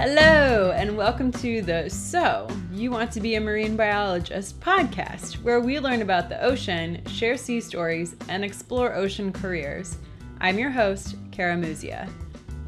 [0.00, 5.58] Hello, and welcome to the So You Want to Be a Marine Biologist podcast, where
[5.58, 9.96] we learn about the ocean, share sea stories, and explore ocean careers.
[10.40, 12.08] I'm your host, Kara Muzia.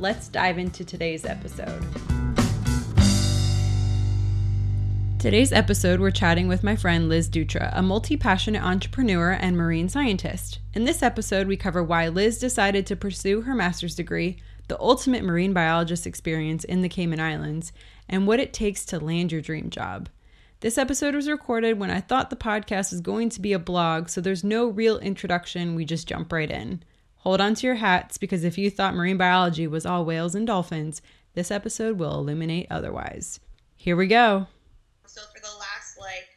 [0.00, 1.80] Let's dive into today's episode.
[5.20, 9.88] Today's episode, we're chatting with my friend Liz Dutra, a multi passionate entrepreneur and marine
[9.88, 10.58] scientist.
[10.74, 14.38] In this episode, we cover why Liz decided to pursue her master's degree
[14.70, 17.72] the ultimate marine biologist experience in the Cayman Islands,
[18.08, 20.08] and what it takes to land your dream job.
[20.60, 24.08] This episode was recorded when I thought the podcast was going to be a blog,
[24.08, 26.84] so there's no real introduction, we just jump right in.
[27.16, 30.46] Hold on to your hats because if you thought marine biology was all whales and
[30.46, 31.02] dolphins,
[31.34, 33.40] this episode will illuminate otherwise.
[33.74, 34.46] Here we go.
[35.04, 36.28] So, for the last like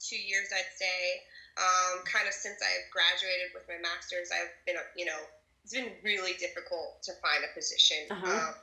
[0.00, 1.22] two years, I'd say,
[1.58, 5.20] um, kind of since I've graduated with my master's, I've been, you know,
[5.68, 8.08] it's been really difficult to find a position.
[8.08, 8.24] Uh-huh.
[8.48, 8.54] Um,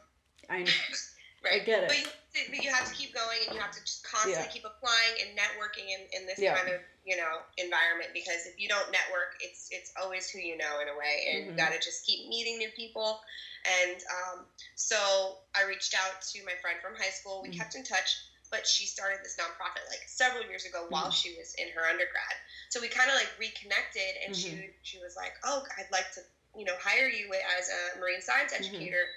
[0.49, 0.71] I know.
[1.45, 1.61] right.
[1.61, 1.89] I get it.
[1.89, 2.05] But you,
[2.49, 4.49] but you have to keep going and you have to just constantly Yeah.
[4.49, 6.57] keep applying and networking in, in this Yeah.
[6.57, 10.57] kind of you know environment because if you don't network, it's it's always who you
[10.57, 11.51] know in a way, and Mhm.
[11.53, 13.21] you got to just keep meeting new people.
[13.85, 17.41] And um, so I reached out to my friend from high school.
[17.41, 17.57] We Mhm.
[17.57, 18.17] kept in touch.
[18.51, 21.13] But she started this nonprofit like several years ago while Mhm.
[21.13, 22.37] she was in her undergrad.
[22.69, 24.69] So we kind of like reconnected, and Mm-hmm.
[24.69, 26.21] she she was like, "Oh, I'd like to
[26.57, 28.63] you know hire you as a marine science Mm-hmm.
[28.65, 29.07] educator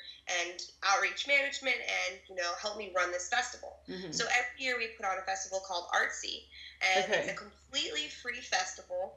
[0.40, 4.14] and outreach management and you know help me run this festival Mhm.
[4.14, 6.44] so every year we put on a festival called artsy
[6.82, 7.18] and Okay.
[7.18, 9.14] it's a completely free festival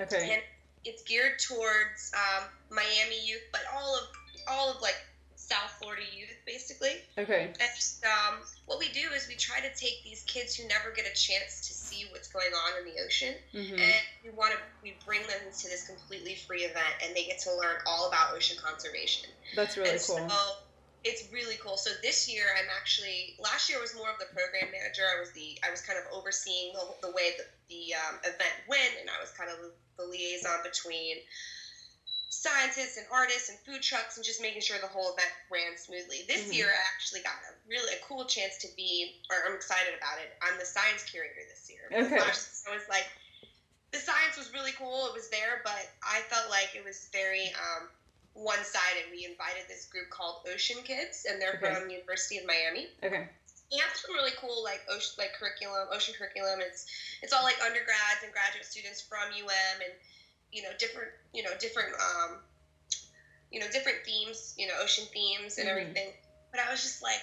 [0.00, 0.32] Okay.
[0.32, 0.42] and
[0.84, 4.04] it's geared towards um, miami youth but all of
[4.48, 4.96] all of like
[5.52, 7.52] south florida youth basically Okay.
[7.60, 7.70] and
[8.08, 8.34] um,
[8.66, 11.60] what we do is we try to take these kids who never get a chance
[11.68, 13.78] to see what's going on in the ocean Mhm.
[13.80, 17.38] and we want to we bring them to this completely free event and they get
[17.40, 20.28] to learn all about ocean conservation That's really and cool.
[20.28, 20.38] so
[21.04, 24.70] it's really cool so this year i'm actually last year was more of the program
[24.70, 28.18] manager i was the i was kind of overseeing the, the way that the um,
[28.24, 29.58] event went and i was kind of
[29.98, 31.16] the liaison between
[32.32, 36.24] scientists and artists and food trucks and just making sure the whole event ran smoothly
[36.26, 36.54] this Mhm.
[36.54, 40.18] year i actually got a really a cool chance to be or i'm excited about
[40.18, 42.18] it i'm the science curator this year Okay.
[42.18, 43.04] Last year I was like
[43.92, 45.04] the science was really cool.
[45.08, 47.90] It was there, but I felt like it was very um,
[48.32, 49.04] one sided.
[49.10, 51.74] We invited this group called Ocean Kids, and they're Okay.
[51.76, 52.88] from University of Miami.
[53.04, 53.28] Okay.
[53.70, 56.62] They have some really cool like ocean like curriculum, ocean curriculum.
[56.62, 56.86] It's
[57.20, 59.92] it's all like undergrads and graduate students from UM, and
[60.52, 62.38] you know different you know different um,
[63.50, 65.68] you know different themes, you know ocean themes and Mhm.
[65.68, 66.12] everything.
[66.50, 67.22] But I was just like,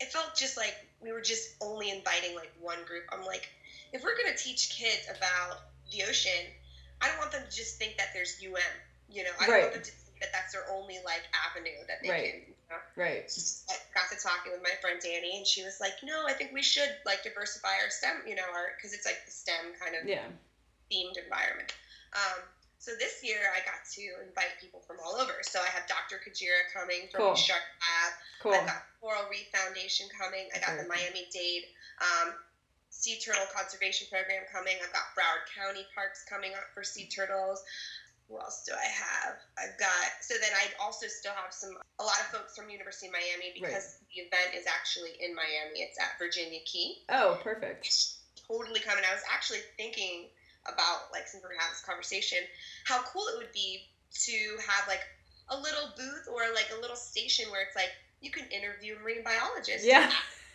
[0.00, 3.04] it felt just like we were just only inviting like one group.
[3.12, 3.50] I'm like,
[3.92, 5.60] if we're gonna teach kids about
[5.92, 6.52] the ocean,
[7.00, 8.80] I don't want them to just think that there's UM.
[9.08, 9.60] You know, I don't Right.
[9.60, 12.32] want them to think that that's their only like avenue that they Right.
[12.32, 12.40] can.
[12.46, 12.76] You know?
[12.96, 13.24] Right.
[13.68, 16.52] I got to talking with my friend Danny, and she was like, "No, I think
[16.52, 19.94] we should like diversify our STEM, you know, our because it's like the STEM kind
[19.94, 20.26] of Yeah.
[20.90, 21.72] themed environment."
[22.12, 22.42] Um,
[22.80, 25.44] so this year, I got to invite people from all over.
[25.44, 26.16] So I have Dr.
[26.16, 27.36] Kajira coming from Cool.
[27.36, 28.12] the Shark Lab.
[28.40, 28.56] Cool.
[28.56, 30.48] I've got Coral Reef Foundation coming.
[30.56, 31.68] I got the Miami Dade
[32.00, 32.32] um,
[32.88, 34.80] Sea Turtle Conservation Program coming.
[34.80, 37.60] I've got Broward County Parks coming up for sea turtles.
[38.32, 39.36] Who else do I have?
[39.58, 43.08] I've got so then I also still have some a lot of folks from University
[43.08, 45.82] of Miami because the event is actually in Miami.
[45.82, 47.02] It's at Virginia Key.
[47.10, 47.84] Oh, perfect.
[47.84, 49.02] It's totally coming.
[49.04, 50.30] I was actually thinking
[50.66, 52.38] about like since we're gonna have this conversation,
[52.84, 53.88] how cool it would be
[54.26, 55.00] to have like
[55.50, 57.90] a little booth or like a little station where it's like
[58.20, 59.86] you can interview marine biologists.
[59.86, 60.10] Yeah.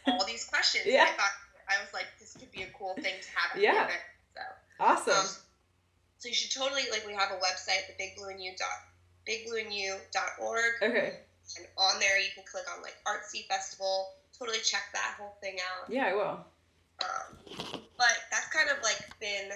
[0.07, 0.85] all these questions.
[0.85, 1.03] Yeah.
[1.09, 1.33] I thought
[1.67, 3.73] I was like, this could be a cool thing to have at Yeah.
[3.73, 4.01] the event.
[4.35, 4.41] So,
[4.79, 5.13] Awesome.
[5.13, 5.25] um,
[6.19, 8.69] so you should totally like we have a website, the Big Blue and You dot
[9.27, 11.19] bigblueandyou.org, Okay.
[11.57, 14.13] and on there you can click on like Artsy Festival.
[14.37, 15.89] Totally check that whole thing out.
[15.89, 16.45] Yeah, I will.
[17.01, 19.49] Um, but that's kind of like been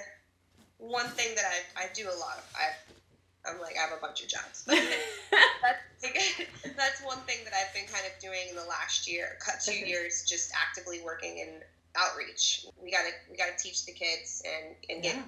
[0.80, 2.44] one thing that I, I do a lot of.
[2.56, 4.66] I, I'm like I have a bunch of jobs.
[4.68, 5.80] That's
[6.78, 9.76] that's one thing that I've been kind of doing in the last year, cut two
[9.76, 11.60] years, just actively working in
[11.98, 12.66] outreach.
[12.82, 15.24] We gotta we gotta teach the kids and and get Yeah.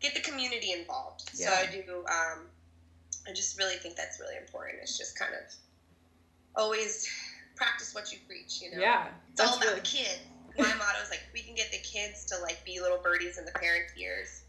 [0.00, 1.30] get the community involved.
[1.32, 2.04] So I do.
[2.06, 2.46] Um,
[3.26, 4.78] I just really think that's really important.
[4.82, 5.52] It's just kind of
[6.54, 7.08] always
[7.56, 8.60] practice what you preach.
[8.60, 8.80] You know.
[8.82, 9.08] Yeah.
[9.32, 10.20] It's all about really the kids.
[10.58, 13.44] My motto is like, we can get the kids to like be little birdies in
[13.46, 14.42] the parent ears,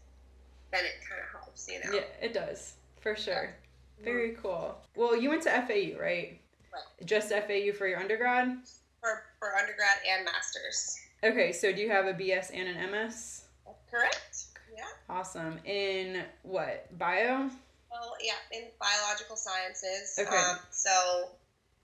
[0.72, 1.94] then it kind of helps, you know.
[1.94, 2.74] Yeah, it does.
[3.00, 3.54] For sure.
[4.02, 4.76] Very cool.
[4.96, 6.40] Well, you went to FAU, right?
[6.72, 7.06] Right.
[7.06, 8.56] Just FAU for your undergrad?
[9.00, 10.98] For for undergrad and masters.
[11.22, 13.42] Okay, so do you have a BS and an MS?
[13.90, 14.46] Correct.
[14.76, 14.84] Yeah.
[15.08, 15.58] Awesome.
[15.64, 16.86] In what?
[16.98, 17.50] Bio?
[17.90, 20.18] Well, yeah, in biological sciences.
[20.18, 20.34] Okay.
[20.34, 21.28] Um, so,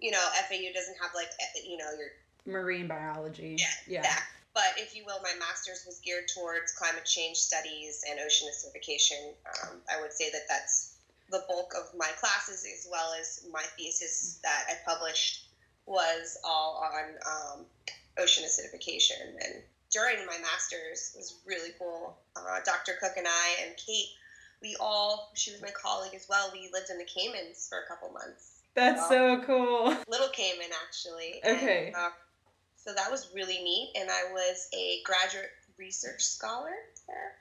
[0.00, 1.28] you know, FAU doesn't have like,
[1.68, 2.08] you know, your
[2.46, 3.56] marine biology.
[3.86, 4.16] Yeah, Yeah.
[4.58, 9.30] But if you will, my master's was geared towards climate change studies and ocean acidification.
[9.62, 10.96] Um, I would say that that's
[11.30, 15.44] the bulk of my classes, as well as my thesis that I published
[15.86, 17.66] was all on um,
[18.18, 19.30] ocean acidification.
[19.46, 19.62] And
[19.92, 22.18] during my master's, it was really cool.
[22.34, 22.94] Uh, Dr.
[23.00, 24.08] Cook and I and Kate,
[24.60, 27.86] we all, she was my colleague as well, we lived in the Caymans for a
[27.86, 28.54] couple months.
[28.74, 29.96] That's so cool.
[30.08, 31.40] Little Cayman, actually.
[31.44, 31.86] Okay.
[31.86, 32.10] And, uh,
[32.88, 36.72] so that was really neat, and I was a graduate research scholar
[37.06, 37.34] there.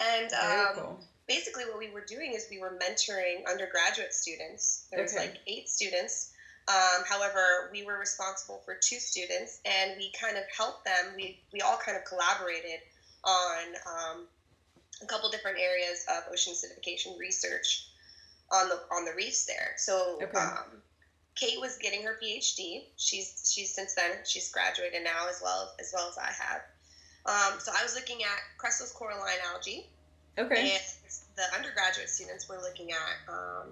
[0.00, 1.04] And um, cool.
[1.28, 4.86] basically, what we were doing is we were mentoring undergraduate students.
[4.90, 5.28] There was Okay.
[5.28, 6.32] like eight students.
[6.66, 11.14] Um, however, we were responsible for two students, and we kind of helped them.
[11.14, 12.80] We we all kind of collaborated
[13.22, 14.26] on um,
[15.00, 17.86] a couple different areas of ocean acidification research
[18.50, 19.74] on the on the reefs there.
[19.76, 20.38] So Okay.
[20.38, 20.82] um,
[21.38, 22.82] Kate was getting her PhD.
[22.96, 26.60] She's she's since then she's graduated now as well as well as I have.
[27.26, 29.86] Um, so I was looking at crustose coralline algae,
[30.38, 30.72] Okay.
[30.72, 30.82] and
[31.36, 33.68] the undergraduate students were looking at um,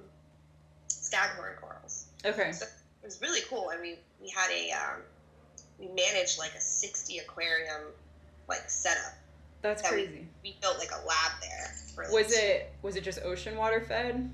[0.88, 2.06] staghorn corals.
[2.24, 2.52] Okay.
[2.52, 5.00] So it was really cool, and we we had a um,
[5.78, 7.82] we managed like a sixty aquarium
[8.48, 9.14] like setup.
[9.62, 10.26] That's that we- crazy.
[10.44, 11.74] We built like a lab there.
[11.94, 14.30] For, like, Was it was it just ocean water fed?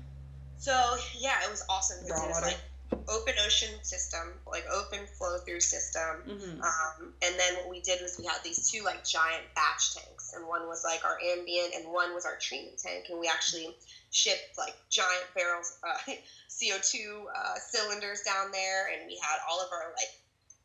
[0.57, 0.71] So
[1.17, 2.05] yeah, it was awesome.
[2.09, 2.45] Raw It water.
[2.47, 2.59] like
[3.07, 6.23] open ocean system, like open flow through system.
[6.27, 6.61] Mm-hmm.
[6.61, 10.33] Um, and then what we did was we had these two like giant batch tanks,
[10.35, 13.75] and one was like our ambient, and one was our treatment tank, and we actually
[14.11, 15.97] shipped like giant barrels uh,
[16.59, 20.11] CO two uh, cylinders down there, and we had all of our like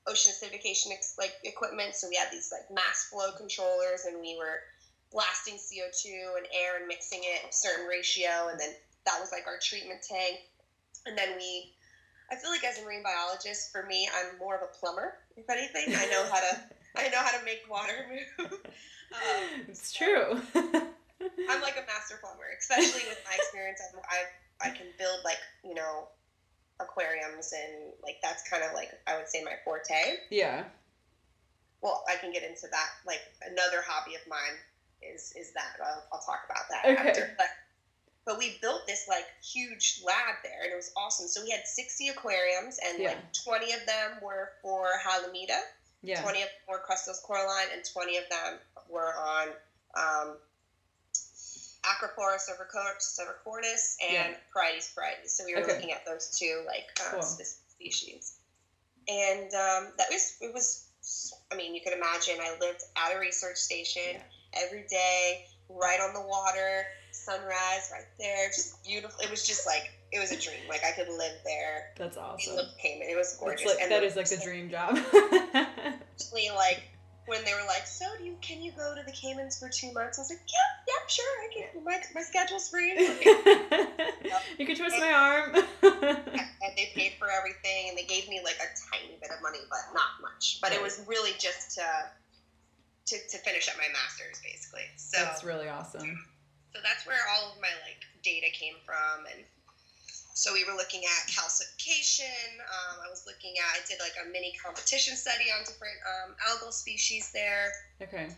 [0.06, 1.94] ocean acidification ex- like equipment.
[1.94, 4.60] So we had these like mass flow controllers, and we were
[5.10, 8.70] blasting CO two and air and mixing it a certain ratio, and then
[9.06, 10.38] that was like our treatment tank,
[11.06, 11.74] and then we.
[12.30, 15.14] I feel like as a marine biologist, for me, I'm more of a plumber.
[15.36, 16.60] If anything, I know how to
[16.96, 18.52] I know how to make water move.
[19.12, 20.40] um, it's true.
[20.54, 23.80] I'm like a master plumber, especially with my experience.
[23.92, 26.08] I'm, I I can build like you know
[26.80, 30.18] aquariums and like that's kind of like I would say my forte.
[30.30, 30.64] yeah.
[31.80, 32.88] Well, I can get into that.
[33.06, 34.58] Like another hobby of mine
[35.02, 37.08] is is that I'll, I'll talk about that Okay.
[37.08, 37.34] after.
[37.38, 37.46] But
[38.28, 41.26] but we built this like huge lab there, and it was awesome.
[41.26, 43.08] So we had 60 aquariums, and Yeah.
[43.08, 45.58] like 20 of them were for Halimeda.
[46.02, 46.20] Yeah.
[46.20, 49.48] 20 of them were crustose coralline, and 20 of them were on
[49.96, 50.38] um,
[51.84, 54.36] Acroporus cervicornis and Yeah.
[54.54, 55.30] Porites porites.
[55.30, 55.72] So we were Okay.
[55.72, 57.22] looking at those two like uh, Cool.
[57.22, 58.34] species,
[59.08, 60.84] and um, that was it was.
[61.50, 62.38] I mean, you can imagine.
[62.42, 64.22] I lived at a research station Yeah.
[64.52, 66.86] every day, right on the water,
[67.24, 69.20] sunrise right there, just beautiful.
[69.20, 70.60] It was just like it was a dream.
[70.68, 71.92] Like I could live there.
[71.96, 72.56] That's We awesome.
[72.56, 73.08] looked Cayman.
[73.08, 73.66] It was gorgeous.
[73.66, 74.96] like, And that is like the dream job.
[75.54, 76.82] actually like
[77.26, 79.92] when they were like, "So do you can you go to the Caymans for two
[79.92, 81.84] months?" I was like, "Yeah, yeah, sure, I can.
[81.84, 82.92] My my schedule's free."
[84.58, 85.54] you can twist my arm.
[85.82, 89.58] and they paid for everything, and they gave me like a tiny bit of money,
[89.68, 90.58] but not much.
[90.62, 91.84] But it was really just to
[93.08, 94.82] to, to finish up my master's, basically.
[94.96, 96.24] So That's really awesome.
[96.74, 99.44] So that's where all of my like data came from and
[100.34, 104.28] so we were looking at calcification um, i was looking at i did like a
[104.30, 107.72] mini competition study on different um, algal species there
[108.02, 108.28] Okay.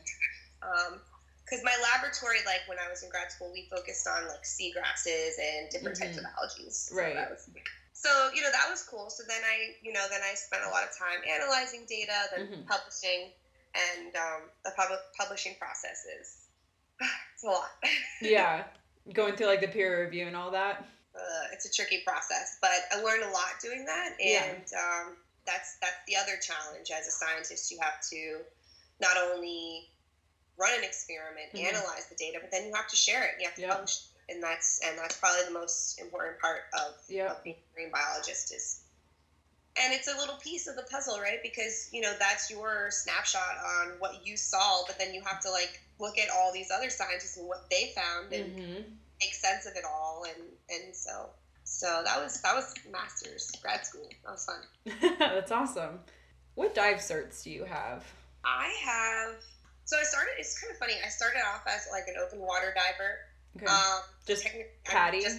[1.44, 5.36] because my laboratory like when i was in grad school we focused on like seagrasses
[5.38, 7.14] and different types of algae so Right.
[7.14, 7.48] that was,
[7.92, 10.68] so you know that was cool so then i you know then i spent a
[10.70, 12.66] lot of time analyzing data then Mhm.
[12.66, 13.30] publishing
[13.74, 16.46] and um, the pub- publishing process is
[17.40, 17.70] it's a lot
[18.22, 18.64] Yeah.
[19.14, 20.84] Going through like the peer review and all that.
[21.16, 24.44] uh, it's a tricky process, but I learned a lot doing that, Yeah.
[24.44, 25.16] and um,
[25.46, 27.70] that's that's the other challenge as a scientist.
[27.72, 28.40] You have to
[29.00, 29.88] not only
[30.58, 31.64] run an experiment, Mhm.
[31.74, 33.34] analyze the data, but then you have to share it.
[33.40, 33.72] You have to Yeah.
[33.72, 33.96] publish,
[34.28, 34.34] it.
[34.34, 37.32] and that's and that's probably the most important part of, Yeah.
[37.32, 38.80] of being a marine biologist is.
[39.82, 41.38] And it's a little piece of the puzzle, right?
[41.42, 45.50] Because you know that's your snapshot on what you saw, but then you have to
[45.50, 48.80] like look at all these other scientists and what they found, and hmm
[49.22, 51.30] make sense of it all and and so
[51.64, 54.62] so that was that was masters grad school that was fun
[55.18, 56.00] That's awesome.
[56.54, 58.04] What dive certs do you have?
[58.44, 59.36] i have
[59.84, 62.72] so i started it's kind of funny i started off as like an open water
[62.74, 63.20] diver
[63.56, 63.66] Okay.
[63.66, 64.48] um Just
[64.84, 65.38] patty just,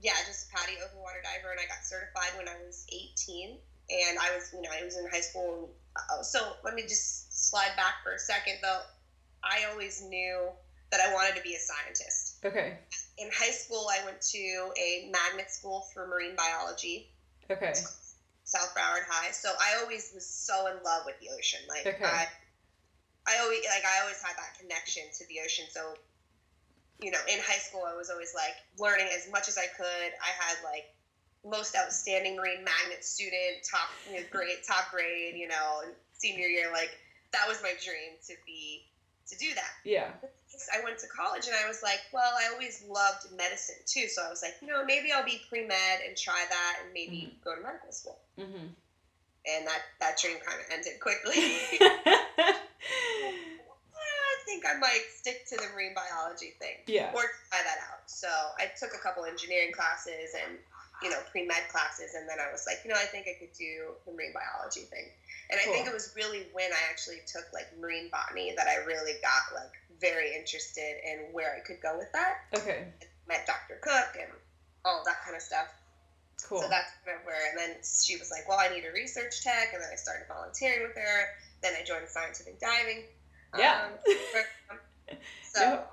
[0.00, 3.58] yeah just patty open water diver and i got certified when i was 18
[3.90, 7.50] and i was you know i was in high school uh, so let me just
[7.50, 8.80] slide back for a second though
[9.42, 10.48] i always knew
[10.90, 12.78] that i wanted to be a scientist okay.
[13.18, 14.38] in high school i went to
[14.78, 17.10] a magnet school for marine biology
[17.50, 17.74] Okay.
[18.44, 19.32] South Broward High.
[19.32, 21.60] So I always was so in love with the ocean.
[21.68, 22.04] Like Okay.
[22.04, 22.26] I,
[23.26, 25.66] I always like I always had that connection to the ocean.
[25.70, 25.94] So,
[27.00, 30.10] you know, in high school, I was always like learning as much as I could.
[30.22, 30.90] I had like
[31.44, 35.34] most outstanding marine magnet student, top you know, grade, top grade.
[35.36, 35.82] You know,
[36.12, 36.90] senior year, like
[37.32, 38.84] that was my dream to be
[39.30, 39.72] to do that.
[39.84, 40.10] Yeah.
[40.76, 44.08] I went to college and I was like, well, I always loved medicine too.
[44.08, 46.92] So I was like, you know, maybe I'll be pre med and try that and
[46.92, 48.18] maybe go to medical school.
[48.36, 48.68] hmm
[49.46, 51.40] And that, that dream kind of ended quickly.
[54.20, 57.14] I think I might stick to the marine biology thing yeah.
[57.14, 58.10] or try that out.
[58.10, 58.28] So
[58.58, 60.58] I took a couple engineering classes and,
[61.02, 62.14] you know, pre med classes.
[62.14, 64.86] And then I was like, you know, I think I could do the marine biology
[64.88, 65.08] thing.
[65.50, 68.84] And I think it was really when I actually took like marine botany that I
[68.86, 72.46] really got like very interested in where I could go with that.
[72.56, 72.84] Okay.
[73.26, 73.78] met Dr.
[73.82, 74.30] Cook and
[74.84, 75.66] all that kind of stuff.
[76.48, 76.62] Cool.
[76.62, 79.42] So that's kind of where, and then she was like, well, I need a research
[79.42, 79.70] tech.
[79.74, 81.28] And then I started volunteering with her.
[81.62, 83.04] Then I joined scientific diving.
[83.58, 83.88] Yeah.
[84.70, 84.78] um,
[85.52, 85.92] so, Yep.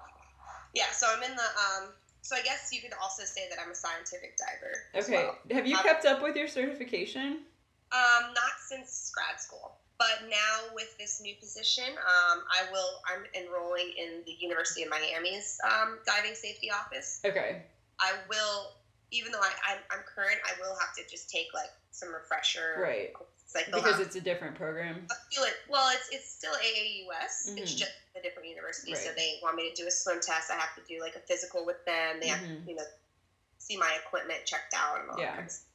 [0.74, 1.90] yeah, so I'm in the, um,
[2.28, 4.74] so I guess you could also say that I'm a scientific diver.
[5.06, 5.24] Okay.
[5.24, 5.38] well.
[5.50, 7.46] Have you Um, kept up with your certification?
[7.94, 13.02] Um, not since grad school, but now with this new position, um, I will.
[13.08, 17.22] I'm enrolling in the University of Miami's um, diving safety office.
[17.24, 17.62] Okay.
[18.02, 18.74] I will,
[19.12, 22.76] even though I, I'm, I'm current, I will have to just take like some refresher.
[22.78, 23.14] Right.
[23.48, 25.08] It's like Because have, it's a different program.
[25.10, 25.56] I feel it.
[25.70, 27.56] Well, it's it's still AAUS.
[27.56, 27.78] It's Mhm.
[27.78, 28.94] just a different university.
[28.94, 30.52] So they want me to do a swim test.
[30.52, 32.20] I have to do like a physical with them.
[32.20, 32.66] They have Mhm.
[32.66, 32.84] to, you know,
[33.58, 35.28] see my equipment checked out and all Yeah.
[35.28, 35.36] that.
[35.36, 35.68] Kind of stuff.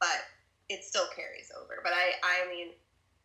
[0.00, 0.24] But
[0.68, 1.80] it still carries over.
[1.82, 2.74] But I, I mean,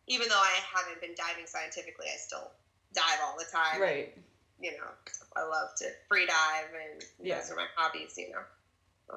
[0.06, 2.50] even though I haven't been diving scientifically, I still
[2.94, 3.82] dive all the time.
[3.82, 4.16] Right.
[4.58, 4.88] You know,
[5.36, 7.38] I love to free dive, and Yeah.
[7.40, 8.16] those are my hobbies.
[8.16, 8.44] You know,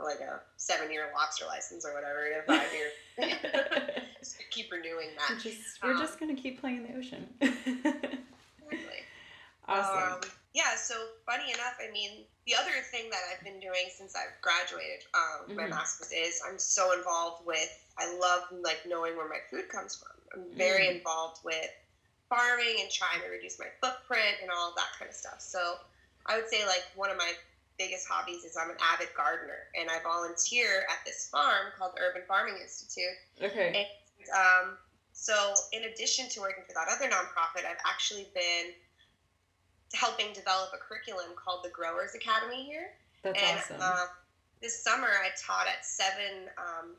[0.03, 2.89] like a seven-year lobster license or whatever, a five-year.
[4.19, 5.39] Just keep renewing that.
[5.39, 7.27] just, we're Um, just gonna keep playing in the ocean.
[7.41, 8.99] Exactly.
[9.67, 10.13] awesome.
[10.13, 10.19] Um,
[10.53, 10.95] yeah, so
[11.25, 15.55] funny enough, I mean, the other thing that I've been doing since I've graduated um,
[15.55, 15.69] my Mhm.
[15.71, 20.11] master's is I'm so involved with, I love like knowing where my food comes from.
[20.33, 20.97] I'm very Mm.
[20.97, 21.69] involved with
[22.29, 25.41] farming and trying to reduce my footprint and all that kind of stuff.
[25.41, 25.79] So
[26.25, 27.33] I would say like one of my
[27.77, 32.21] biggest hobbies is I'm an avid gardener and I volunteer at this farm called Urban
[32.27, 33.17] Farming Institute.
[33.41, 33.87] okay.
[34.19, 34.77] And, um,
[35.13, 38.73] so, in addition to working for that other nonprofit, I've actually been
[39.93, 42.89] helping develop a curriculum called the Growers Academy here.
[43.21, 43.77] That's and awesome.
[43.79, 44.05] uh,
[44.61, 46.95] this summer, I taught at seven um,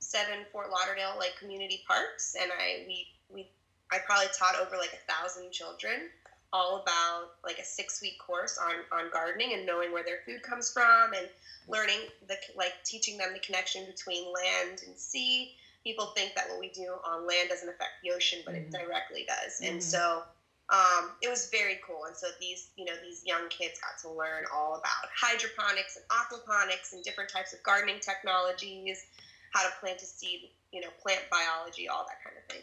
[0.00, 3.48] seven Fort Lauderdale like community parks, and I we we
[3.92, 6.10] I probably taught over like a thousand children
[6.52, 10.42] all about like a six week course on on gardening and knowing where their food
[10.42, 11.28] comes from and
[11.68, 15.50] learning the like teaching them the connection between land and sea.
[15.84, 18.58] People think that what we do on land doesn't affect the ocean, but Mhm.
[18.58, 19.60] it directly does.
[19.60, 19.82] And Mhm.
[19.82, 20.24] so
[20.70, 22.04] um, it was very cool.
[22.04, 26.04] And so these, you know, these young kids got to learn all about hydroponics and
[26.08, 29.04] aquaponics and different types of gardening technologies,
[29.52, 32.62] how to plant a seed, you know, plant biology, all that kind of thing.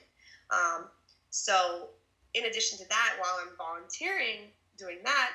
[0.50, 0.90] Um,
[1.30, 1.90] so
[2.34, 5.32] in addition to that, while I'm volunteering doing that,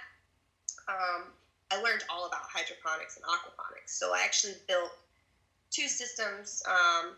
[0.89, 1.25] um,
[1.71, 3.97] I learned all about hydroponics and aquaponics.
[3.97, 4.93] So I actually built
[5.71, 7.17] two systems um,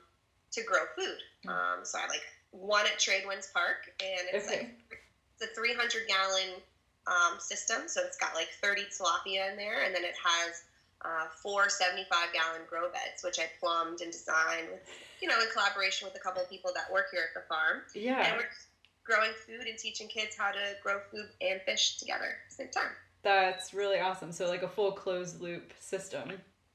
[0.53, 1.19] to grow food.
[1.47, 1.51] Mm.
[1.51, 4.71] Um, so I like one at Tradewinds Park, and it's Okay.
[4.91, 5.03] like
[5.41, 6.63] the 300 gallon
[7.07, 7.89] um, system.
[7.89, 10.63] So it's got like 30 tilapia in there, and then it has
[11.05, 14.81] uh, four 75 gallon grow beds, which I plumbed and designed with,
[15.21, 17.83] you know, in collaboration with a couple of people that work here at the farm.
[17.95, 18.37] And yeah.
[18.37, 18.49] we're
[19.05, 22.71] growing food and teaching kids how to grow food and fish together at the same
[22.71, 22.93] time.
[23.23, 24.33] That's really awesome.
[24.33, 26.29] So like a full closed loop system.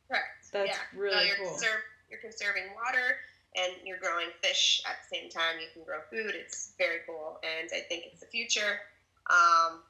[0.08, 0.50] Correct.
[0.52, 1.00] That's yeah.
[1.00, 1.50] really so you're cool.
[1.50, 3.18] Conserve, you're conserving water
[3.56, 5.58] and you're growing fish at the same time.
[5.60, 6.36] You can grow food.
[6.36, 8.82] It's very cool, and I think it's the future.
[9.30, 9.82] Um,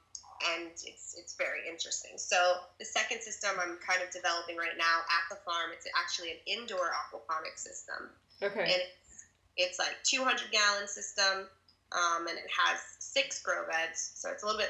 [0.56, 2.16] and it's it's very interesting.
[2.16, 5.72] So the second system I'm kind of developing right now at the farm.
[5.76, 8.10] It's actually an indoor aquaponic system,
[8.42, 8.62] Okay.
[8.62, 9.26] and it's,
[9.58, 11.48] it's like 200 gallon system,
[11.92, 14.12] um, and it has six grow beds.
[14.16, 14.70] So it's a little bit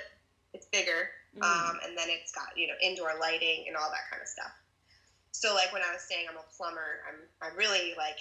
[0.54, 1.44] it's bigger, Mm.
[1.44, 4.52] um, and then it's got you know indoor lighting and all that kind of stuff.
[5.32, 8.18] So like when I was saying I'm a plumber, I'm I'm really like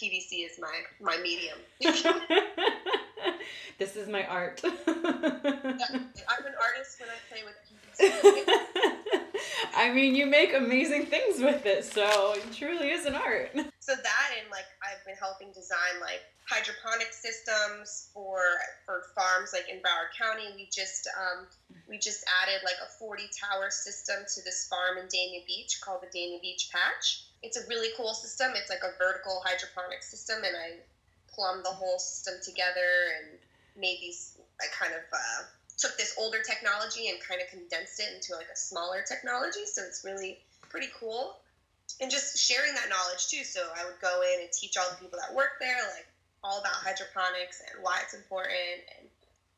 [0.00, 1.58] PVC is my my medium.
[3.78, 4.60] this is my art.
[4.64, 7.56] I'm an artist when I play with
[7.98, 9.22] PVC.
[9.74, 13.50] I mean, you make amazing things with it, so it truly is an art.
[13.80, 18.40] so that and like I've been helping design like hydroponic systems for
[18.86, 20.48] for farms like in Broward County.
[20.54, 21.46] We just um,
[21.88, 26.02] we just added like a 40 tower system to this farm in Dania Beach called
[26.02, 27.28] the Dania Beach Patch.
[27.42, 28.52] it's a really cool system.
[28.56, 30.80] It's like a vertical hydroponic system, and I
[31.28, 33.38] plumbed the whole system together and
[33.76, 34.38] made these.
[34.60, 35.42] I kind of uh,
[35.78, 39.64] took this older technology and kind of condensed it into like a smaller technology.
[39.64, 41.36] So it's really pretty cool.
[42.00, 43.44] And just sharing that knowledge too.
[43.44, 46.06] So I would go in and teach all the people that work there, like
[46.44, 49.08] all about hydroponics and why it's important and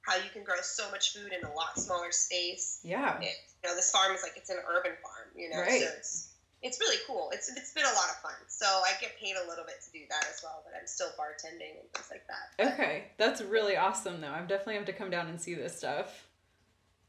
[0.03, 2.81] how you can grow so much food in a lot smaller space.
[2.83, 3.19] Yeah.
[3.21, 5.81] It, you know, this farm is like it's an urban farm, you know, Right.
[5.81, 6.29] so it's
[6.62, 7.31] it's really cool.
[7.33, 8.35] It's it's been a lot of fun.
[8.49, 11.09] So I get paid a little bit to do that as well, but I'm still
[11.19, 12.52] bartending and things like that.
[12.59, 14.31] But- Okay, that's really awesome though.
[14.33, 16.26] I definitely have to come down and see this stuff.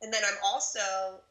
[0.02, 0.80] And then I'm also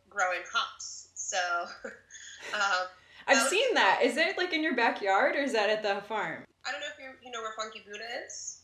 [0.09, 1.09] growing hops.
[1.15, 1.39] So
[2.55, 2.87] um,
[3.27, 4.01] I've seen that.
[4.03, 6.45] Is it like in your backyard or is that at the farm?
[6.67, 8.59] I don't know if you you know where Funky Buddha is.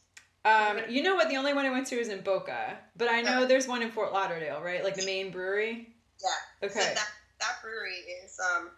[0.45, 1.29] Um, you know what?
[1.29, 3.91] The only one I went to is in Boca, but I know there's one in
[3.91, 4.85] Fort Lauderdale, right?
[4.85, 5.89] Like the main brewery.
[6.23, 6.69] Yeah.
[6.69, 6.79] Okay.
[6.81, 7.09] So that
[7.41, 8.71] that brewery is um,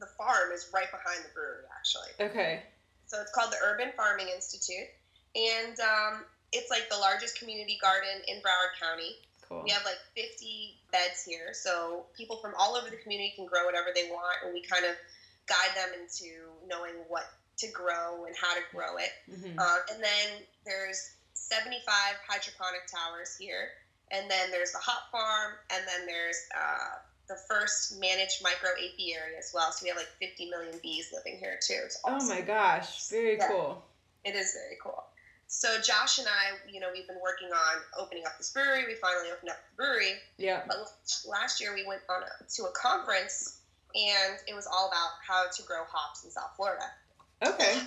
[0.00, 2.12] the farm is right behind the brewery actually.
[2.20, 2.62] Okay.
[3.06, 4.88] So it's called the Urban Farming Institute,
[5.34, 9.16] and um, it's like the largest community garden in Broward County.
[9.48, 9.62] Cool.
[9.64, 13.64] We have like 50 beds here, so people from all over the community can grow
[13.64, 14.92] whatever they want, and we kind of
[15.48, 17.24] guide them into knowing what
[17.56, 19.10] to grow and how to grow it.
[19.24, 21.80] hmm Uh, and then there's 75
[22.28, 23.72] hydroponic towers here,
[24.10, 29.36] and then there's the hop farm, and then there's uh, the first managed micro apiary
[29.38, 29.70] as well.
[29.72, 31.80] So we have like 50 million bees living here too.
[31.84, 33.48] It's Oh my gosh, very Yeah.
[33.48, 33.84] cool.
[34.24, 35.04] It is very cool.
[35.46, 38.84] So Josh and I, you know, we've been working on opening up this brewery.
[38.86, 40.62] We finally opened up the brewery, Yeah.
[40.66, 40.76] but
[41.26, 43.56] last year we went on a, to a conference,
[43.94, 46.84] and it was all about how to grow hops in South Florida.
[47.46, 47.80] Okay.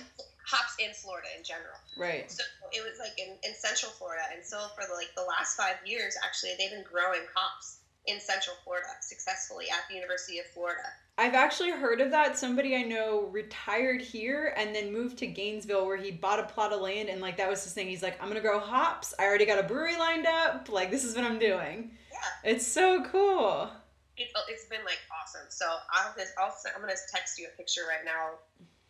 [0.44, 1.78] Hops in Florida in general.
[1.96, 2.28] Right.
[2.30, 5.56] So it was like in, in Central Florida, and so for the, like the last
[5.56, 10.46] five years, actually, they've been growing hops in Central Florida successfully at the University of
[10.46, 10.82] Florida.
[11.18, 12.36] I've actually heard of that.
[12.38, 16.72] Somebody I know retired here and then moved to Gainesville where he bought a plot
[16.72, 17.86] of land and like that was his thing.
[17.86, 19.14] He's like, I'm gonna grow hops.
[19.18, 20.68] I already got a brewery lined up.
[20.68, 21.92] Like this is what I'm doing.
[22.10, 23.70] Yeah, It's so cool.
[24.16, 25.46] it, it's been like awesome.
[25.50, 28.30] So I'll just, I'll, I'm gonna text you a picture right now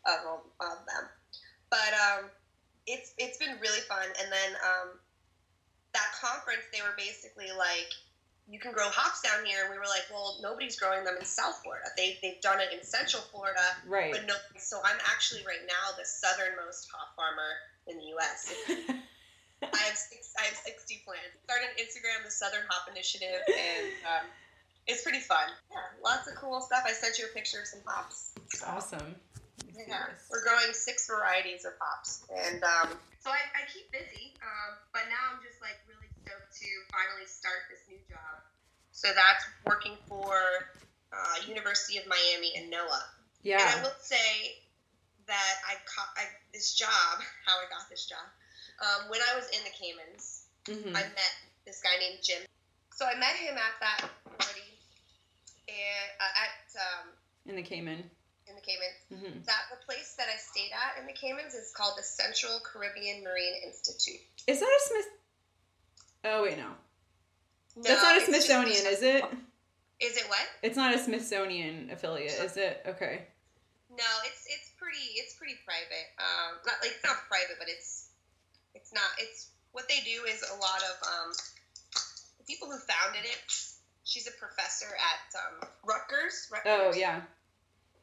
[0.07, 1.09] of them, of them.
[1.71, 2.31] But um,
[2.87, 4.07] it's it's been really fun.
[4.23, 4.89] And then um,
[5.93, 7.91] that conference, they were basically like,
[8.51, 9.65] you can grow hops down here.
[9.65, 11.87] And we were like, well, nobody's growing them in South Florida.
[11.97, 13.63] They they've done it in Central Florida.
[13.87, 14.13] Right.
[14.13, 17.53] But no, so I'm actually right now the southernmost hop farmer
[17.87, 18.53] in the U.S.
[19.63, 21.39] I have six, I have 60 plants.
[21.47, 24.27] Started Instagram, the Southern Hop Initiative, and um,
[24.91, 25.47] it's pretty fun.
[25.71, 26.83] Yeah, lots of cool stuff.
[26.85, 28.35] I sent you a picture of some hops.
[28.67, 28.99] awesome.
[29.63, 30.27] Let me see Yeah, this.
[30.35, 32.91] we're growing six varieties of hops, and um,
[33.23, 34.35] so I, I keep busy.
[34.43, 38.12] Um, but now I'm just like really stoked to finally start this new job.
[39.03, 40.31] So that's working for
[41.11, 43.03] uh, University of Miami and NOAA.
[43.43, 43.59] Yeah.
[43.59, 44.63] And I will say
[45.27, 48.23] that I caught I, this job, how I got this job.
[48.79, 51.35] Um, when I was in the Caymans, hmm I met
[51.67, 52.43] this guy named Jim.
[52.95, 54.07] So I met him at that
[54.39, 54.71] party
[55.67, 57.05] and, uh, at um,
[57.51, 58.07] In the Cayman.
[58.47, 59.03] in the Caymans.
[59.11, 62.61] hmm That the place that I stayed at in the Caymans is called the Central
[62.63, 64.23] Caribbean Marine Institute.
[64.47, 65.09] Is that a Smith?
[66.25, 66.71] Oh wait, no.
[67.77, 69.25] No, That's not a Smithsonian, is it?
[70.01, 70.47] Is it what?
[70.63, 72.83] It's not a Smithsonian affiliate, is it?
[72.87, 73.23] Okay.
[73.91, 76.09] No, it's it's pretty it's pretty private.
[76.19, 78.09] Um, not like it's not private, but it's
[78.75, 79.09] it's not.
[79.19, 81.29] It's what they do is a lot of um,
[82.39, 83.41] the people who founded it.
[84.05, 86.49] She's a professor at um, Rutgers.
[86.51, 86.67] Rutgers.
[86.67, 87.23] Oh yeah.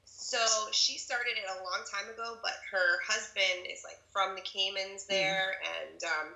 [0.06, 0.38] So
[0.72, 5.06] she started it a long time ago, but her husband is like from the Caymans
[5.06, 6.28] there, and um,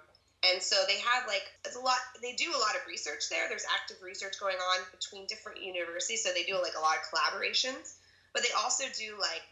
[0.51, 1.97] and so they have like it's a lot.
[2.21, 3.47] They do a lot of research there.
[3.47, 7.03] There's active research going on between different universities, so they do like a lot of
[7.07, 7.95] collaborations.
[8.33, 9.43] But they also do like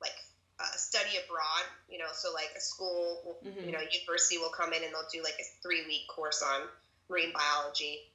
[0.00, 0.16] like
[0.60, 1.64] uh, study abroad.
[1.88, 3.66] You know, so like a school, will, Mhm.
[3.66, 6.68] you know, university will come in and they'll do like a three week course on
[7.08, 8.12] marine biology,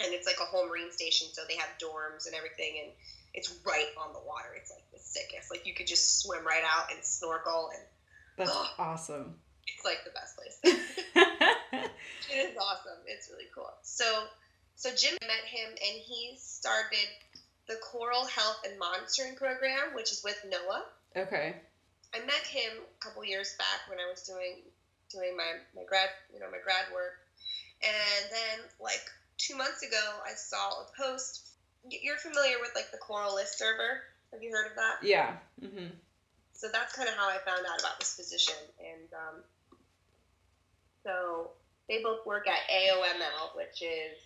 [0.00, 1.28] and it's like a whole marine station.
[1.32, 2.90] So they have dorms and everything, and
[3.32, 4.54] it's right on the water.
[4.56, 5.50] It's like the sickest.
[5.50, 7.82] Like you could just swim right out and snorkel, and
[8.36, 8.66] That's Ugh.
[8.78, 9.38] awesome.
[9.68, 10.58] It's like the best place.
[12.30, 12.98] it is awesome.
[13.06, 13.70] It's really cool.
[13.82, 14.04] So,
[14.76, 17.08] so Jim met him, and he started
[17.68, 21.22] the Coral Health and Monitoring Program, which is with NOAA.
[21.22, 21.56] okay.
[22.14, 24.62] I met him a couple years back when I was doing
[25.10, 27.18] doing my, my grad you know my grad work,
[27.82, 29.02] and then like
[29.36, 31.48] two months ago I saw a post.
[31.90, 34.02] You're familiar with like the Coral List server?
[34.32, 35.02] Have you heard of that?
[35.02, 35.34] Yeah.
[35.60, 35.90] hmm
[36.52, 39.42] So that's kind of how I found out about this position, and um,
[41.04, 41.50] so
[41.88, 44.16] they both work at AOML, which is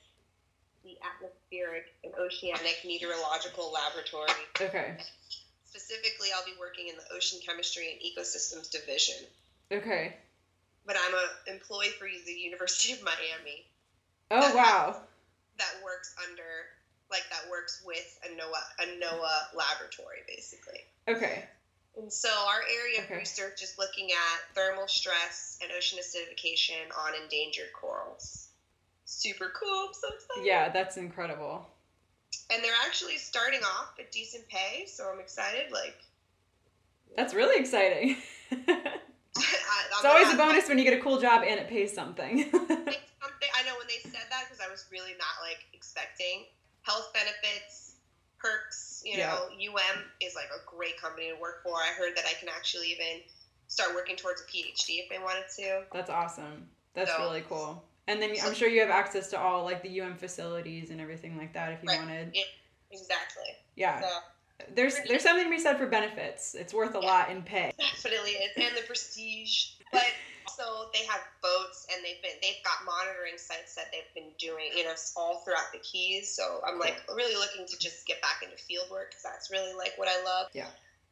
[0.84, 4.30] the Atmospheric and Oceanic Meteorological Laboratory.
[4.60, 4.96] Okay.
[5.64, 9.16] specifically, I'll be working in the Ocean Chemistry and Ecosystems Division.
[9.70, 10.16] Okay.
[10.86, 13.66] But I'm a employee for the University of Miami.
[14.30, 14.96] Oh wow.
[15.58, 16.42] That works under
[17.10, 20.80] like that works with a NOAA a NOAA laboratory basically.
[21.06, 21.44] Okay.
[21.98, 23.14] And so our area Okay.
[23.14, 28.48] of research is looking at thermal stress and ocean acidification on endangered corals.
[29.04, 29.90] Super cool.
[29.92, 30.08] So.
[30.42, 31.68] Yeah, that's incredible.
[32.50, 35.72] And they're actually starting off at decent pay, so I'm excited.
[35.72, 35.96] Like,
[37.16, 38.16] That's really exciting.
[39.98, 42.42] It's always a bonus when you get a cool job and it pays something.
[42.50, 43.50] something.
[43.58, 46.44] I know when they said that because I was really not like expecting
[46.82, 47.87] health benefits,
[48.38, 49.02] perks.
[49.04, 49.34] You Yeah.
[49.34, 51.76] know, UM is like a great company to work for.
[51.76, 53.22] I heard that I can actually even
[53.68, 55.84] start working towards a PhD if I wanted to.
[55.92, 56.68] That's awesome.
[56.94, 57.84] That's So- really cool.
[58.06, 61.36] And then I'm sure you have access to all like the UM facilities and everything
[61.36, 61.98] like that if you Right.
[61.98, 62.34] wanted.
[62.90, 63.56] Exactly.
[63.76, 64.00] Yeah.
[64.00, 64.22] So
[64.70, 66.54] There's there's something to be said for benefits.
[66.54, 67.72] It's worth a lot in pay.
[67.78, 69.72] definitely is, and the prestige.
[69.92, 70.06] But
[70.46, 74.70] also they have boats, and they've been they've got monitoring sites that they've been doing,
[74.76, 76.34] you know, all throughout the Keys.
[76.34, 79.74] So I'm like really looking to just get back into field work because that's really
[79.74, 80.48] like what I love.
[80.52, 80.68] Yeah.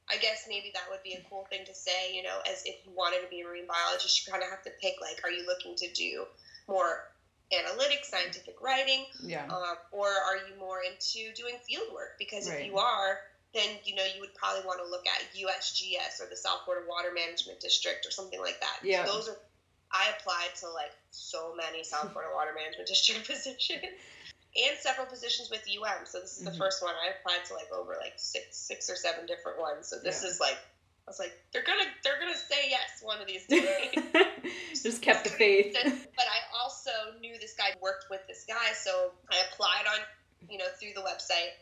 [0.08, 2.76] I guess maybe that would be a cool thing to say, you know, as if
[2.86, 5.30] you wanted to be a marine biologist, you kind of have to pick like, are
[5.30, 6.26] you looking to do
[6.68, 7.10] more
[7.52, 9.46] analytic, scientific writing, Yeah.
[9.46, 12.18] um, or are you more into doing field work?
[12.18, 12.60] Because Right.
[12.60, 13.18] if you are,
[13.56, 16.84] then you know you would probably want to look at USGS or the South Florida
[16.88, 18.84] Water Management District or something like that.
[18.84, 19.04] Yeah.
[19.04, 19.36] those are.
[19.90, 23.82] I applied to like so many South Florida Water Management District positions
[24.56, 26.04] and several positions with UM.
[26.04, 28.96] So this is the first one I applied to like over like six, six or
[28.96, 29.88] seven different ones.
[29.88, 30.30] So this Yeah.
[30.30, 30.58] is like.
[31.06, 34.82] I was like, they're gonna, they're gonna say yes one of these days.
[34.82, 35.70] Just kept the faith.
[35.72, 36.90] but I also
[37.20, 40.00] knew this guy worked with this guy, so I applied on,
[40.50, 41.54] you know, through the website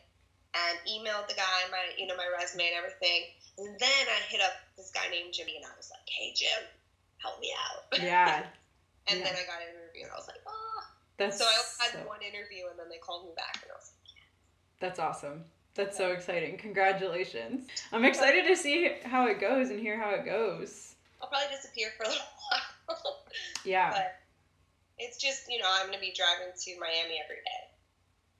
[0.55, 3.27] and emailed the guy my, you know, my resume and everything.
[3.57, 6.63] And then I hit up this guy named Jimmy, and I was like, "Hey, Jim,
[7.19, 8.43] help me out." Yeah.
[9.07, 9.25] and yeah.
[9.25, 10.83] then I got an interview, and I was like, "Oh."
[11.17, 13.75] That's So I had so- one interview, and then they called me back, and I
[13.75, 14.27] was like, yes.
[14.79, 15.43] That's awesome.
[15.75, 16.57] That's so exciting.
[16.57, 17.67] Congratulations.
[17.91, 20.95] I'm excited to see how it goes and hear how it goes.
[21.21, 22.23] "I'll probably disappear for a little
[22.87, 23.23] while."
[23.63, 23.91] Yeah.
[23.91, 24.15] but
[24.99, 27.61] it's just, you know, I'm gonna be driving to Miami every day.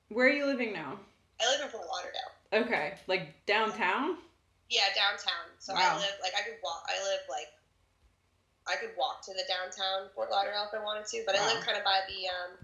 [0.09, 0.99] Where are you living now?
[1.41, 2.31] I live in Fort Lauderdale.
[2.53, 2.95] Okay.
[3.07, 4.17] Like downtown?
[4.69, 5.51] Yeah, downtown.
[5.59, 5.79] So Wow.
[5.81, 6.87] I live like I could walk.
[6.87, 7.51] I live like
[8.67, 11.63] I could walk to the downtown Fort Lauderdale if I wanted to, but I live
[11.63, 12.57] kind of by the um,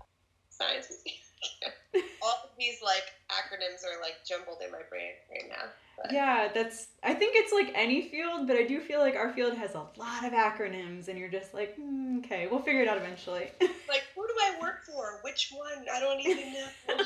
[0.50, 2.10] science museum.
[2.24, 5.70] All of these like acronyms are like jumbled in my brain right now.
[5.98, 9.32] But Yeah, that's I think it's like any field, but I do feel like our
[9.34, 12.88] field has a lot of acronyms and you're just like, "Hmm, okay, we'll figure it
[12.88, 13.52] out eventually.
[13.62, 15.20] like, who do I work for?
[15.24, 15.86] Which one?
[15.94, 16.98] I don't even know.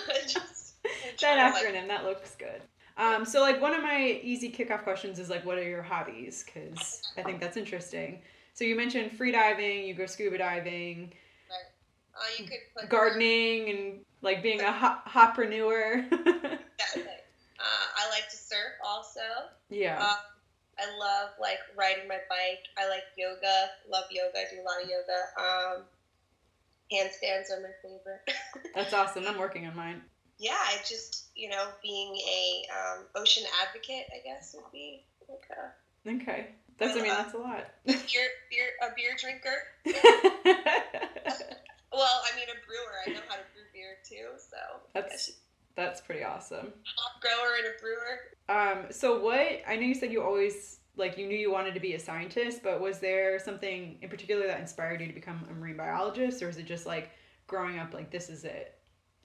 [1.22, 2.62] That to, like, acronym, that looks good.
[2.98, 6.46] Um, so like one of my easy kickoff questions is like, what are your hobbies?
[6.46, 8.22] Because I think that's interesting.
[8.54, 11.12] So you mentioned free diving, you go scuba diving,
[11.52, 16.06] uh, you could put gardening, and like being a ho- hoppreneur.
[17.58, 17.64] Uh,
[17.98, 19.22] I like to surf also.
[19.70, 19.98] yeah.
[20.00, 20.16] Uh,
[20.78, 22.66] I love like riding my bike.
[22.78, 23.70] I like yoga.
[23.90, 24.38] Love yoga.
[24.38, 25.78] I do a lot of yoga.
[25.80, 25.84] Um,
[26.92, 28.30] handstands are my favorite.
[28.76, 29.26] That's awesome.
[29.26, 30.02] I'm working on mine.
[30.40, 35.44] Yeah, I just you know being a um, ocean advocate, I guess would be like
[35.52, 35.72] a
[36.08, 36.48] Okay.
[36.78, 37.66] That's I mean that's a lot.
[37.86, 39.56] beer, beer a beer drinker.
[41.96, 42.94] Well, I mean a brewer.
[43.08, 44.58] I know how to brew beer too, so
[44.94, 45.32] that's
[45.76, 46.74] that's pretty awesome.
[46.98, 48.84] hop grower and a brewer.
[48.84, 51.80] Um so what I know you said you always like you knew you wanted to
[51.80, 55.54] be a scientist, but was there something in particular that inspired you to become a
[55.54, 57.12] marine biologist or is it just like
[57.48, 58.76] growing up like this is it?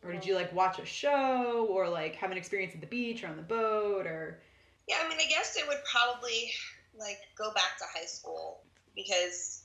[0.02, 3.22] Or did you like watch a show or like have an experience at the beach
[3.22, 4.40] or on the boat or
[4.88, 6.52] Yeah, I mean, I guess it would probably
[6.98, 8.62] like go back to high school
[8.94, 9.62] because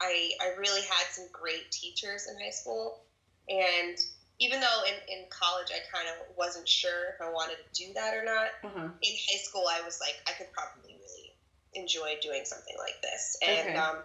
[0.00, 3.04] I I really had some great teachers in high school,
[3.48, 3.96] and
[4.38, 7.92] even though in, in college I kind of wasn't sure if I wanted to do
[7.94, 8.88] that or not, uh-huh.
[9.02, 11.32] in high school I was like I could probably really
[11.74, 13.76] enjoy doing something like this, and Okay.
[13.76, 13.96] um,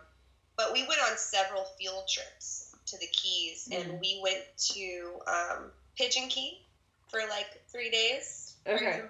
[0.55, 3.80] but we went on several field trips to the Keys, Mhm.
[3.91, 6.62] and we went to um, Pigeon Key
[7.10, 8.56] for like three days.
[8.65, 9.02] Okay.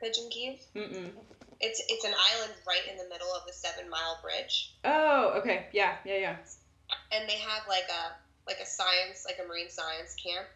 [0.00, 0.60] Pigeon Key?
[0.74, 1.10] Mm-mm.
[1.60, 5.66] It's it's an island right in the middle of the Seven Mile Bridge, Oh, okay.
[5.72, 6.36] Yeah, yeah, yeah.
[7.12, 8.16] and they have like a
[8.48, 10.46] like a science like a marine science camp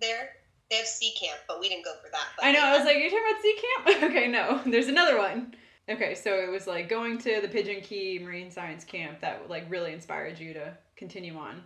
[0.00, 0.36] there.
[0.70, 2.28] They have sea camp, but we didn't go for that.
[2.36, 2.60] But I know.
[2.60, 4.02] they I was like, you're talking about sea camp?
[4.10, 4.60] Okay, no.
[4.70, 5.54] There's another one.
[5.88, 9.64] Okay, so it was like going to the Pigeon Key Marine Science Camp that like
[9.68, 11.62] really inspired you to continue on.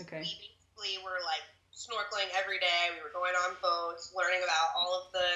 [0.00, 0.20] Okay.
[0.20, 0.32] We
[0.78, 2.90] basically were like snorkeling every day.
[2.94, 5.28] We were going on boats, learning about all of the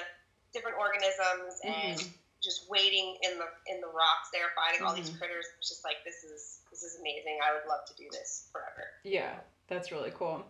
[0.53, 2.13] different organisms, and Mhm.
[2.43, 5.19] just waiting in the in the rocks there, finding all these Mhm.
[5.19, 5.47] critters.
[5.59, 7.41] It's just like this is this is amazing.
[7.43, 8.91] I would love to do this forever.
[9.05, 10.45] Yeah, that's really cool.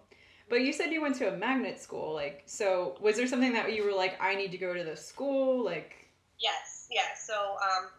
[0.49, 3.73] But you said you went to a magnet school, like so was there something that
[3.73, 5.63] you were like, I need to go to this school?
[5.63, 5.95] Like
[6.39, 7.15] Yes, yeah.
[7.15, 7.91] So um,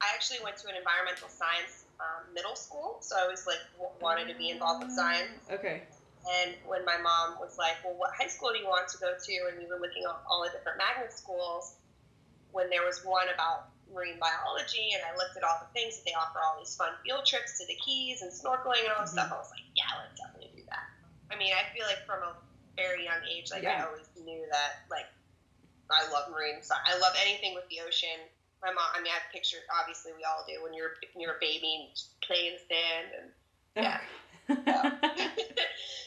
[0.00, 3.94] I actually went to an environmental science um, middle school, so I was like w-
[4.02, 5.46] wanted to be involved with science.
[5.50, 5.86] Okay.
[6.42, 9.14] And when my mom was like, "Well, what high school do you want to go
[9.14, 11.74] to?" and we were looking at all the different magnet schools,
[12.50, 16.04] when there was one about marine biology, and I looked at all the things that
[16.06, 19.10] they offer, all these fun field trips to the Keys and snorkeling and all this
[19.14, 19.22] Mhm.
[19.22, 20.86] stuff, I was like, "Yeah, let's definitely do that."
[21.30, 22.36] I mean, I feel like from a
[22.76, 25.06] very young age, like I always knew that, like
[25.90, 26.88] I love marine science.
[26.88, 28.30] I love anything with the ocean.
[28.62, 31.42] My mom, I mean, I've pictured, obviously, we all do when you're when you're a
[31.42, 31.90] baby and
[32.22, 33.26] play in the sand and
[33.74, 33.98] Yeah.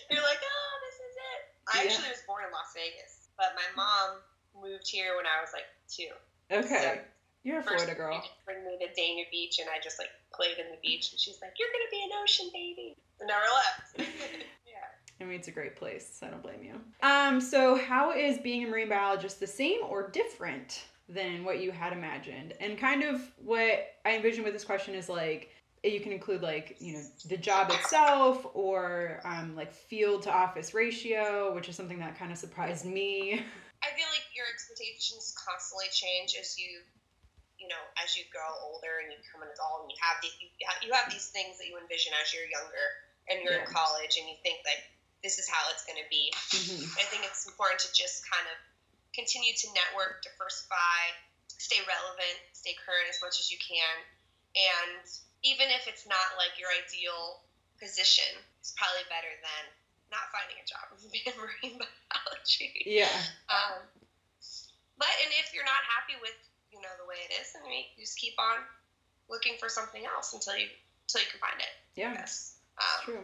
[0.09, 1.41] you're like, oh, this is it.
[1.67, 1.91] I Yeah.
[1.91, 4.21] actually was born in Las Vegas, but my mom
[4.55, 6.11] moved here when I was like two.
[6.51, 6.81] okay.
[6.81, 6.99] So,
[7.43, 8.23] You're a Florida girl.
[8.45, 11.37] bring me to Dania Beach, and I just like played in the beach, and she's
[11.41, 13.99] like, "You're gonna be an ocean baby," and never left.
[14.67, 14.87] yeah.
[15.19, 16.17] I mean, it's a great place.
[16.19, 16.79] So I don't blame you.
[17.03, 21.71] Um, so how is being a marine biologist the same or different than what you
[21.71, 22.53] had imagined?
[22.59, 25.51] And kind of what I envision with this question is like
[25.83, 30.73] you can include like you know the job itself or um, like field to office
[30.73, 33.33] ratio, which is something that kind of surprised me.
[33.83, 36.81] I feel like your expectations constantly change as you,
[37.61, 40.33] you know, as you grow older and you become an adult, and you have these
[40.41, 42.87] you have, you have these things that you envision as you're younger
[43.29, 44.81] and you're in college, and you think like
[45.21, 46.33] this is how it's going to be.
[46.53, 46.85] Mhm.
[46.97, 48.57] I think it's important to just kind of
[49.15, 50.99] continue to network, diversify,
[51.47, 53.95] stay relevant, stay current as much as you can,
[54.59, 55.01] and
[55.47, 57.39] even if it's not like your ideal
[57.79, 58.27] position,
[58.59, 59.63] it's probably better than
[60.11, 62.71] not finding a job in marine biology.
[62.85, 63.11] Yeah.
[63.47, 63.81] Um,
[64.99, 66.35] but and if you're not happy with
[66.71, 68.63] you know the way it is, then you just keep on
[69.29, 70.67] looking for something else until you
[71.07, 71.73] until you can find it.
[71.95, 72.19] Yeah.
[72.21, 73.23] It's Um, true.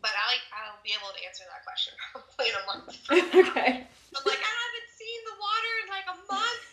[0.00, 2.86] But I I'll be able to answer that question probably in a month.
[3.42, 3.72] okay.
[3.84, 6.66] I'm like I haven't seen the water in like a month.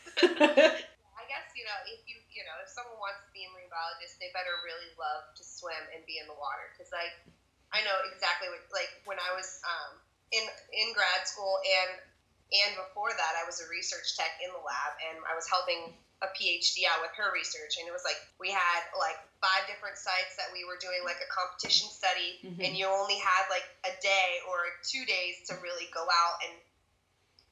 [1.20, 3.70] I guess you know if you you know if someone wants to be a marine
[3.72, 7.14] biologist, they better really love to swim and be in the water because like
[7.74, 10.00] I know exactly what like when I was um,
[10.32, 12.00] in in grad school and
[12.54, 15.98] and before that I was a research tech in the lab and I was helping
[16.24, 19.94] a PhD out with her research and it was like we had like five different
[20.02, 22.66] sites that we were doing like a competition study Mhm.
[22.66, 26.52] and you only had like a day or two days to really go out and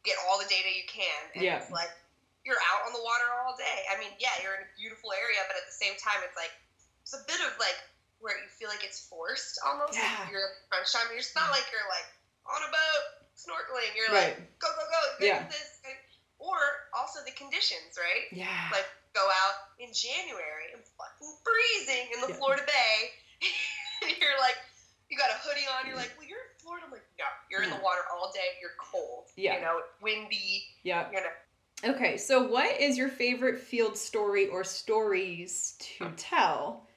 [0.03, 1.57] get all the data you can and Yeah.
[1.61, 1.91] it's like
[2.43, 5.39] you're out on the water all day i mean yeah you're in a beautiful area
[5.47, 6.51] but at the same time it's like
[7.03, 7.77] it's a bit of like
[8.19, 10.19] where you feel like it's forced almost Yeah.
[10.19, 12.07] like you're crunch time you're just not like you're like
[12.45, 13.03] on a boat
[13.37, 14.35] snorkeling you're Right.
[14.35, 15.43] like go go go you Yeah.
[15.43, 15.79] do this
[16.39, 16.57] or
[16.91, 18.69] also the conditions right Yeah.
[18.71, 22.39] like go out in January and fucking freezing in the Yeah.
[22.39, 22.97] Florida Bay.
[24.09, 24.57] and you're like,
[25.09, 25.87] you got a hoodie on.
[25.87, 26.85] You're like, well, you're in Florida.
[26.85, 28.57] I'm like, no, you're in the water all day.
[28.61, 29.25] You're cold.
[29.35, 29.55] Yeah.
[29.55, 30.65] You know, windy.
[30.83, 31.07] yeah.
[31.11, 31.33] You know,
[31.95, 36.87] Okay, so what is your favorite field story or stories to tell?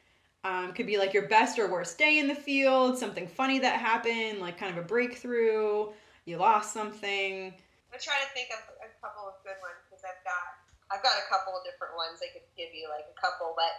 [0.44, 3.80] Um, could be like your best or worst day in the field, something funny that
[3.80, 5.88] happened, like kind of a breakthrough,
[6.24, 7.52] you lost something.
[7.92, 10.55] I'm trying to think of a couple of good ones because I've got
[10.90, 13.72] I've got a couple of different ones I could give you, like a couple, but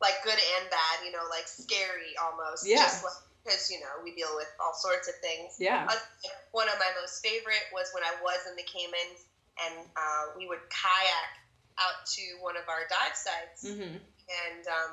[0.00, 0.96] like good and bad.
[1.04, 2.64] You know, like scary almost.
[2.64, 2.88] Yeah.
[3.44, 5.56] Because you know we deal with all sorts of things.
[5.60, 5.88] Yeah.
[5.88, 5.96] Uh,
[6.52, 9.24] one of my most favorite was when I was in the Caymans
[9.64, 11.32] and uh, we would kayak
[11.80, 13.96] out to one of our dive sites, Mm-hmm.
[13.96, 14.92] and um,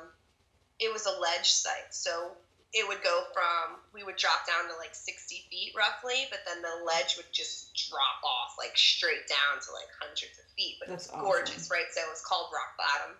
[0.80, 1.92] it was a ledge site.
[1.92, 2.32] So
[2.76, 6.60] it would go from we would drop down to like 60 feet roughly, but then
[6.60, 10.76] the ledge would just drop off like straight down to like hundreds of feet.
[10.76, 11.88] But That's it was gorgeous, right?
[11.88, 13.16] So it was called rock bottom,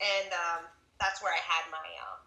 [0.00, 0.62] and um,
[0.96, 2.20] that's where I had my um,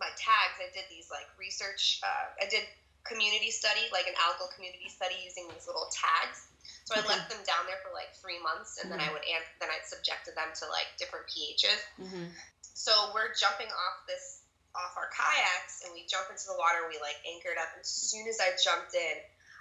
[0.00, 0.56] my tags.
[0.64, 2.00] I did these like research.
[2.00, 2.64] Uh, I did
[3.04, 6.48] community study, like an algal community study, using these little tags.
[6.88, 9.52] So I left them down there for like three months, and then I would an-
[9.60, 11.84] then I'd subjected them to like different pHs.
[12.00, 12.32] Mm-hmm.
[12.72, 14.39] So we're jumping off this
[14.74, 16.86] off our kayaks, and we jump into the water.
[16.86, 19.16] We like anchored up, and as soon as I jumped in,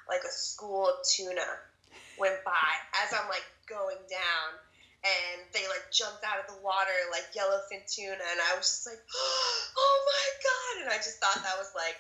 [0.08, 1.46] like a school of tuna
[2.18, 2.70] went by
[3.06, 4.50] as I'm like going down,
[5.02, 8.86] and they like jumped out of the water like yellowfin tuna, and I was just
[8.86, 9.02] like,
[9.78, 10.74] oh my god!
[10.86, 11.98] And I just thought that was like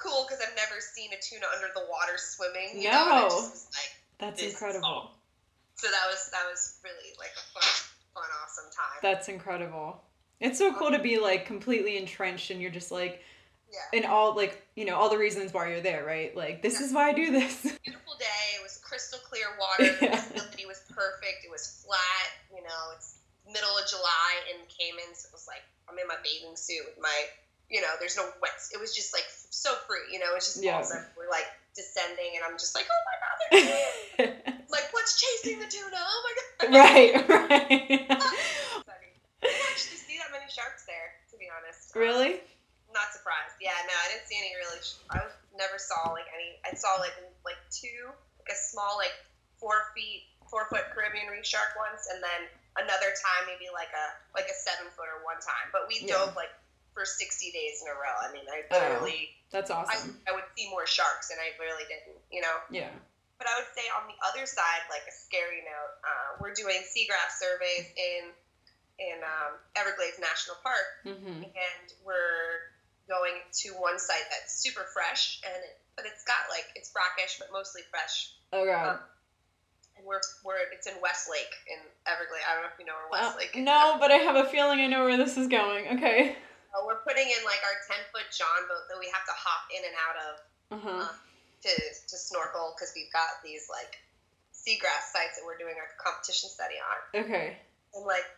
[0.00, 2.80] cool because I've never seen a tuna under the water swimming.
[2.80, 3.24] You know, No.
[3.46, 5.12] was like, That's incredible.
[5.76, 7.68] so that was that was really like a fun,
[8.16, 8.98] fun, awesome time.
[9.02, 10.00] That's incredible.
[10.40, 13.22] It's so cool to be like completely entrenched and you're just like
[13.72, 13.98] yeah.
[13.98, 16.34] and all like you know all the reasons why you're there, right?
[16.36, 17.62] Like this is why I do this.
[17.84, 18.58] beautiful day.
[18.58, 19.96] It was crystal clear water.
[20.02, 20.16] Yeah.
[20.16, 21.44] The facility was perfect.
[21.44, 22.28] It was flat.
[22.54, 25.24] You know, it's middle of July in Caymans.
[25.24, 27.18] It was like I'm in my bathing suit with my,
[27.68, 28.54] you know, there's no wet.
[28.72, 30.06] It was just like so free.
[30.12, 30.80] You know, it's just Yeah.
[30.82, 33.30] that were like descending, and I'm just like, oh my god,
[34.74, 35.98] like what's chasing the tuna?
[35.98, 36.74] Oh my god.
[36.74, 38.06] right, right.
[38.08, 39.10] Funny.
[39.42, 41.89] I didn't actually see that many sharks there, to be honest.
[41.89, 42.40] Um, really?
[42.90, 43.54] not surprised.
[43.62, 44.82] Yeah, no, I didn't see any really.
[45.14, 45.22] I
[45.54, 46.58] never saw like any.
[46.66, 47.14] I saw like
[47.46, 48.10] like two,
[48.42, 49.14] like a small like
[49.62, 52.50] four feet, four foot Caribbean reef shark once, and then
[52.82, 55.70] another time maybe like a like a seven footer one time.
[55.70, 56.18] But we Yeah.
[56.18, 56.50] dove like
[56.90, 58.16] for sixty days in a row.
[58.26, 58.74] I mean, I Oh.
[58.74, 60.18] literally, That's I, awesome.
[60.26, 62.18] I would see more sharks, and I really didn't.
[62.34, 62.56] You know.
[62.74, 62.90] Yeah.
[63.38, 66.82] But I would say on the other side, like a scary note, uh, we're doing
[66.90, 68.34] seagrass surveys in
[69.00, 71.48] in um, Everglades National Park Mm-hmm.
[71.48, 72.68] and we're
[73.08, 77.40] going to one site that's super fresh and it, but it's got like it's brackish
[77.40, 78.86] but mostly fresh Oh god.
[78.94, 78.98] Um,
[79.96, 83.08] and we're we're it's in Westlake in Everglades I don't know if you know where
[83.18, 85.88] Uh, Westlake is no, but I have a feeling I know where this is going.
[85.98, 86.36] Okay.
[86.70, 89.66] Uh, we're putting in like our 10 foot John boat that we have to hop
[89.74, 90.32] in and out of
[90.70, 91.12] Uh huh.
[91.66, 93.98] to to snorkel because we've got these like
[94.54, 97.58] seagrass sites that we're doing our competition study on Okay.
[97.96, 98.28] and like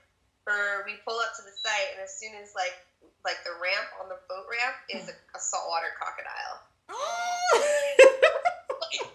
[0.44, 2.74] for we pull up to the site and as soon as like
[3.24, 6.58] like the ramp on the boat ramp is a, a saltwater crocodile
[6.92, 9.06] like,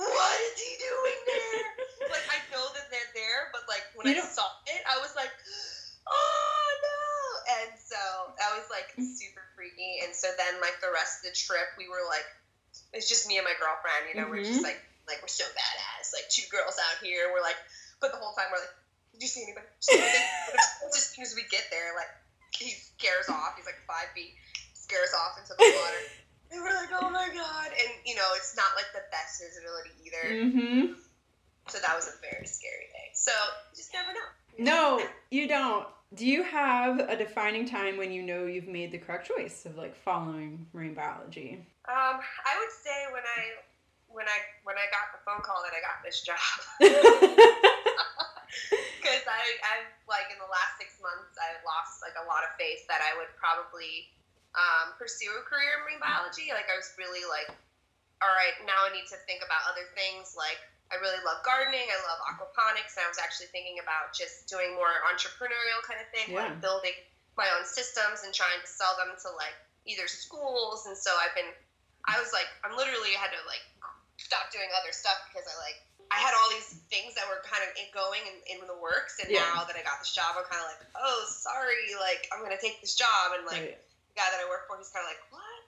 [0.00, 2.08] what is he doing there?
[2.08, 4.96] Like, I know that they're there, but like when You I don't- saw it, I
[5.04, 5.28] was like,
[6.08, 7.04] oh no!
[7.60, 8.00] And so
[8.40, 10.00] that was like super freaky.
[10.06, 12.24] And so then, like the rest of the trip, we were like,
[12.96, 14.08] it's just me and my girlfriend.
[14.08, 14.70] You know, we're just Mhm.
[14.72, 17.28] like, like we're so badass, like two girls out here.
[17.34, 17.58] We're like,
[18.00, 18.72] but the whole time we're like,
[19.20, 19.68] did you see anybody?
[19.68, 20.24] Did you see anybody?"
[20.80, 22.08] But as soon as we get there, like
[22.56, 23.52] he scares off.
[23.56, 24.32] He's like five feet,
[24.72, 26.00] scares off into the water.
[26.52, 27.68] And we're like, oh my god!
[27.68, 30.34] And you know, it's not like the best visibility either.
[30.34, 30.94] Mm-hmm.
[31.68, 33.12] So that was a very scary day.
[33.12, 33.30] So
[33.70, 34.28] you just never know.
[34.58, 35.86] No, you don't.
[36.14, 39.76] Do you have a defining time when you know you've made the correct choice of
[39.76, 41.64] like following marine biology?
[41.88, 43.54] Um, I would say when I
[44.08, 46.36] when I when I got the phone call that I got this job
[49.00, 52.52] because I I've like in the last six months I've lost like a lot of
[52.60, 54.12] faith that I would probably
[54.54, 56.52] um, pursue a career in marine biology.
[56.52, 57.48] Like I was really like,
[58.20, 60.34] all right, now I need to think about other things.
[60.36, 60.58] Like
[60.90, 61.86] I really love gardening.
[61.86, 62.98] I love aquaponics.
[62.98, 66.50] And I was actually thinking about just doing more entrepreneurial kind of thing, Yeah.
[66.50, 66.94] like building
[67.38, 69.54] my own systems and trying to sell them to like
[69.86, 70.90] either schools.
[70.90, 71.48] And so I've been,
[72.10, 73.62] I was like, I'm literally had to like
[74.30, 75.82] stop doing other stuff because I like,
[76.14, 79.18] I had all these things that were kind of going in, in the works.
[79.18, 79.42] And Yeah.
[79.58, 81.98] now that I got this job, I'm kind of like, oh, sorry.
[81.98, 83.34] Like, I'm going to take this job.
[83.34, 83.78] And like, Right.
[83.78, 85.60] the guy that I work for, he's kind of like, what?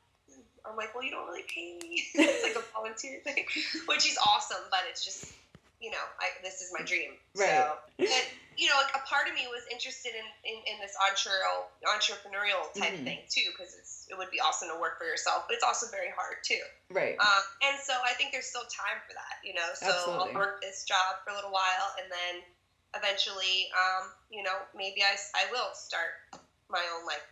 [0.63, 2.07] I'm like, well, you don't really pay me.
[2.15, 3.47] it's like a volunteer thing,
[3.91, 5.35] which is awesome, but it's just,
[5.83, 7.19] you know, I, this is my dream.
[7.35, 7.51] Right.
[7.51, 10.95] So, and, you know, like a part of me was interested in, in, in this
[10.95, 13.05] entrepreneurial, entrepreneurial type Mhm.
[13.05, 15.91] thing too, because it's it would be awesome to work for yourself, but it's also
[15.91, 16.63] very hard too.
[16.95, 17.19] Right.
[17.19, 19.67] Um, and so I think there's still time for that, you know.
[19.75, 20.31] So Absolutely.
[20.31, 22.47] I'll work this job for a little while, and then
[22.95, 26.23] eventually, um, you know, maybe I, I will start
[26.71, 27.25] my own like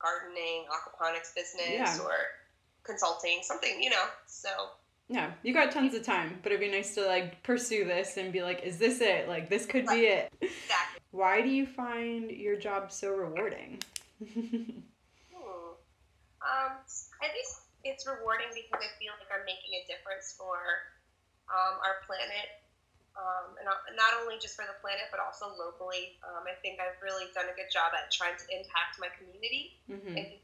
[0.00, 1.98] gardening, aquaponics business, Yeah.
[2.00, 2.16] or
[2.84, 4.06] consulting, something, you know.
[4.26, 4.48] So
[5.08, 8.32] Yeah, you got tons of time, but it'd be nice to like pursue this and
[8.32, 9.28] be like, is this it?
[9.28, 10.32] Like, this could be it.
[10.40, 11.00] exactly.
[11.12, 13.78] Why do you find your job so rewarding?
[14.18, 14.82] Hmm.
[16.42, 16.72] Um,
[17.22, 17.46] I think
[17.84, 20.58] it's rewarding because I feel like I'm making a difference for
[21.50, 22.62] um, our planet,
[23.14, 26.18] um, and not- only just for the planet, but also locally.
[26.26, 29.78] Um, I think I've really done a good job at trying to impact my community.
[29.86, 30.42] hmm I think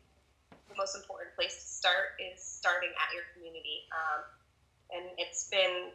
[0.70, 4.22] the most important place to start is starting at your community, um,
[4.94, 5.90] and it's been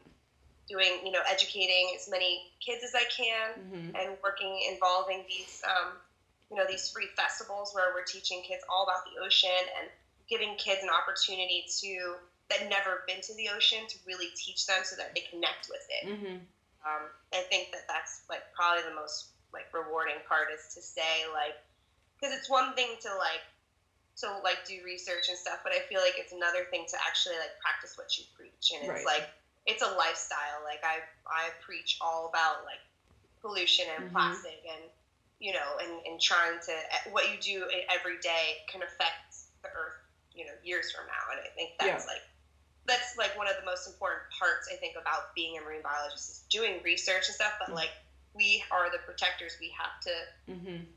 [0.68, 5.64] doing, you know, educating as many kids as I can hmm and working involving these
[5.66, 5.94] um,
[6.52, 9.90] you know these free festivals where we're teaching kids all about the ocean and
[10.30, 12.16] giving kids an opportunity to
[12.50, 15.88] that never been to the ocean to really teach them so that they connect with
[15.90, 16.04] it.
[16.08, 16.38] Hmm
[16.88, 21.28] um, i think that that's like probably the most like rewarding part is to say
[21.34, 21.56] like
[22.15, 23.44] because it's one thing to like
[24.18, 27.36] to like do research and stuff but i feel like it's another thing to actually
[27.38, 29.06] like practice what you preach and it's Right.
[29.06, 29.26] like
[29.65, 32.82] it's a lifestyle like i i preach all about like
[33.42, 34.12] pollution and Mhm.
[34.12, 34.90] plastic and
[35.40, 36.74] you know and, and trying to
[37.06, 39.18] what you do every day can affect
[39.63, 39.96] the earth
[40.34, 42.22] you know years from now and i think that's like
[42.86, 46.30] that's like one of the most important parts i think about being a marine biologist
[46.30, 47.76] is doing research and stuff but Mhm.
[47.76, 47.92] like
[48.34, 50.12] we are the protectors we have to
[50.48, 50.88] hmm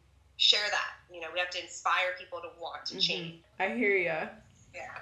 [0.41, 3.07] share that you know we have to inspire people to want to Mhm.
[3.07, 4.29] change I hear ya.
[4.75, 4.99] yeah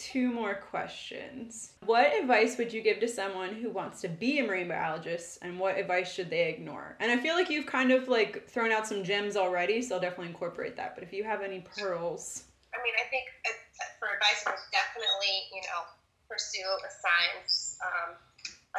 [0.00, 1.72] two more questions.
[1.84, 5.60] What advice would you give to someone who wants to be a marine biologist and
[5.60, 6.96] what advice should they ignore?
[7.00, 10.00] And I feel like you've kind of like thrown out some gems already, so I'll
[10.00, 10.94] definitely incorporate that.
[10.94, 12.44] But if you have any pearls.
[12.72, 13.52] I mean, I think uh,
[13.98, 14.40] for advice,
[14.72, 15.84] definitely, you know,
[16.30, 18.16] pursue a science, um,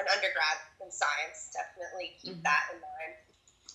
[0.02, 1.54] an undergrad in science.
[1.54, 2.50] Definitely keep mm-hmm.
[2.50, 3.14] that in mind.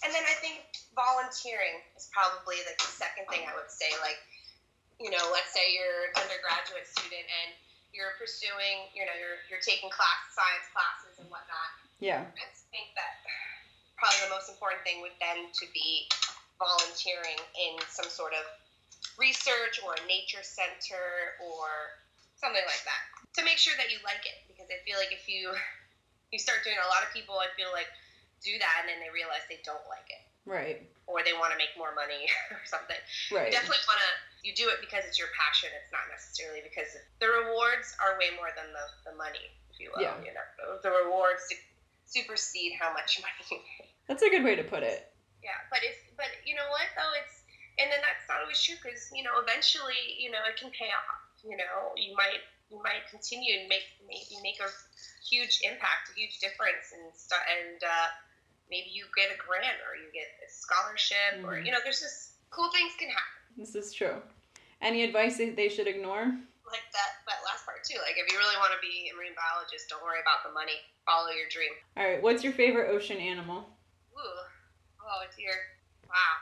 [0.02, 0.66] And then I think
[0.96, 3.92] volunteering is probably like the second thing I would say.
[4.00, 4.18] Like,
[4.96, 7.52] you know, let's say you're an undergraduate student and
[7.92, 11.70] you're pursuing, you know, you're you're taking class science classes and whatnot.
[12.00, 12.24] Yeah.
[12.24, 13.22] I think that
[14.00, 16.08] probably the most important thing would then to be
[16.56, 18.44] volunteering in some sort of
[19.20, 21.68] research or a nature center or
[22.40, 23.02] something like that
[23.36, 25.52] to make sure that you like it because I feel like if you
[26.32, 27.88] you start doing a lot of people I feel like
[28.44, 30.80] do that and then they realize they don't like it right.
[31.06, 32.98] Or they want to make more money or something.
[33.30, 33.50] Right.
[33.50, 34.10] you definitely want to
[34.46, 38.30] you do it because it's your passion it's not necessarily because the rewards are way
[38.38, 39.42] more than the, the money
[39.74, 40.14] if you will yeah.
[40.22, 40.46] you know.
[40.82, 41.46] The rewards
[42.06, 43.90] supersede how much money you make.
[44.06, 45.10] That's a good way to put it.
[45.42, 47.42] Yeah but if but you know what though it's
[47.76, 50.90] and then that's not always true because you know eventually you know it can pay
[50.90, 51.94] off you know.
[51.94, 54.70] You might you might continue and make maybe make a
[55.22, 58.08] huge impact a huge difference and start and uh,
[58.70, 61.48] maybe you get a grant or you get a scholarship mm-hmm.
[61.48, 63.40] or you know there's just cool things can happen.
[63.56, 64.20] This is true.
[64.82, 66.28] Any advice they should ignore?
[66.66, 69.36] Like that that last part too like if you really want to be a marine
[69.38, 70.82] biologist don't worry about the money.
[71.06, 71.72] Follow your dream.
[71.94, 73.66] All right what's your favorite ocean animal?
[74.14, 74.42] Ooh.
[75.02, 75.54] oh dear.
[76.10, 76.34] Wow.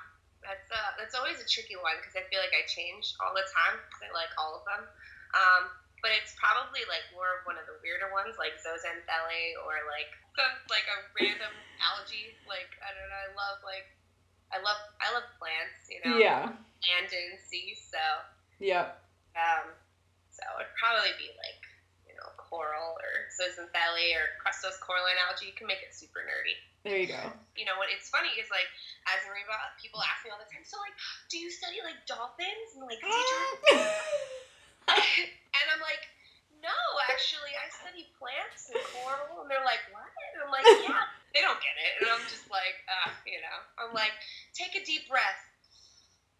[0.44, 3.48] That's uh, that's always a tricky one because I feel like I change all the
[3.48, 4.82] time because I like all of them.
[5.32, 5.62] Um,
[6.04, 10.12] but it's probably like more of one of the weirder ones, like zooxanthellae or like
[10.36, 12.36] some like a random algae.
[12.44, 13.22] Like I don't know.
[13.24, 13.88] I love like
[14.52, 15.88] I love I love plants.
[15.88, 16.20] You know.
[16.20, 16.52] Yeah.
[16.84, 17.72] Land and sea.
[17.72, 18.04] So.
[18.60, 19.00] Yep.
[19.32, 19.72] Um.
[20.28, 21.64] So it'd probably be like
[22.04, 25.48] you know coral or zooxanthellae or crustose coralline algae.
[25.48, 26.60] You can make it super nerdy.
[26.84, 27.32] There you go.
[27.56, 27.88] You know what?
[27.88, 28.68] It's funny is like
[29.08, 29.48] as a marine
[29.80, 30.68] people ask me all the time.
[30.68, 30.92] So like,
[31.32, 33.00] do you study like dolphins and like?
[35.62, 36.02] and I'm like,
[36.62, 36.80] no,
[37.12, 39.44] actually, I study plants and coral.
[39.44, 40.08] And they're like, what?
[40.34, 41.04] And I'm like, yeah.
[41.34, 44.14] They don't get it, and I'm just like, uh, you know, I'm like,
[44.54, 45.42] take a deep breath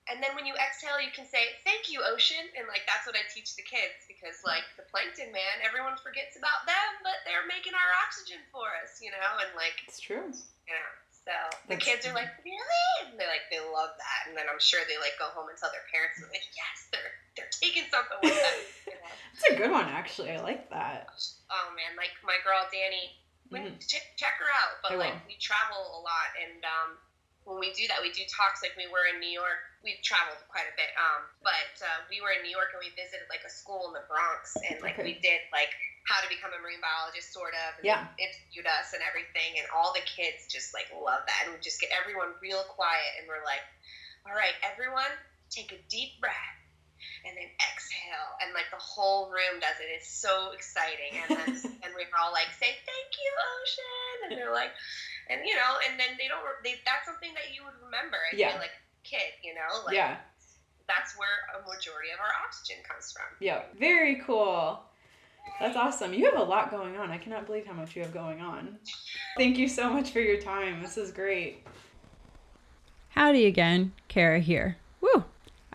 [0.05, 2.45] and then when you exhale, you can say, Thank you, ocean.
[2.57, 6.37] And like that's what I teach the kids because like the plankton man, everyone forgets
[6.37, 9.31] about them, but they're making our oxygen for us, you know?
[9.41, 10.29] And like It's true.
[10.69, 10.93] You know.
[11.25, 11.33] So
[11.73, 12.87] the that's kids are like, Really?
[13.09, 14.21] And they like they love that.
[14.29, 16.77] And then I'm sure they like go home and tell their parents and like, Yes,
[16.93, 18.59] they're they're taking something with them.
[18.87, 19.13] You know?
[19.35, 20.31] That's a good one actually.
[20.31, 21.11] I like that.
[21.51, 23.15] Oh man, like my girl Danny,
[23.51, 23.83] when, mm-hmm.
[23.85, 24.81] check, check her out.
[24.83, 27.01] But like we travel a lot and um
[27.45, 29.61] when we do that, we do talks like we were in New York.
[29.85, 32.89] We've traveled quite a bit, um, but uh, we were in New York and we
[32.97, 35.05] visited like a school in the Bronx, and like okay.
[35.05, 35.69] we did like
[36.09, 37.81] how to become a marine biologist, sort of.
[37.81, 38.09] And yeah.
[38.17, 41.85] interviewed us and everything, and all the kids just like love that, and we just
[41.85, 43.65] get everyone real quiet, and we're like,
[44.25, 45.13] all right, everyone,
[45.53, 46.64] take a deep breath.
[47.25, 49.89] And then exhale, and like the whole room does it.
[49.89, 51.51] It's so exciting, and then
[51.83, 54.77] and we're all like, "Say thank you, ocean," and they're like,
[55.33, 56.45] and you know, and then they don't.
[56.63, 58.21] They, that's something that you would remember.
[58.21, 58.53] I yeah.
[58.53, 60.17] feel like kid, you know, like yeah.
[60.87, 63.25] That's where a majority of our oxygen comes from.
[63.41, 64.85] Yeah, very cool.
[65.61, 66.13] That's awesome.
[66.13, 67.11] You have a lot going on.
[67.11, 68.77] I cannot believe how much you have going on.
[69.39, 70.83] Thank you so much for your time.
[70.83, 71.65] This is great.
[73.11, 74.77] Howdy again, Kara here.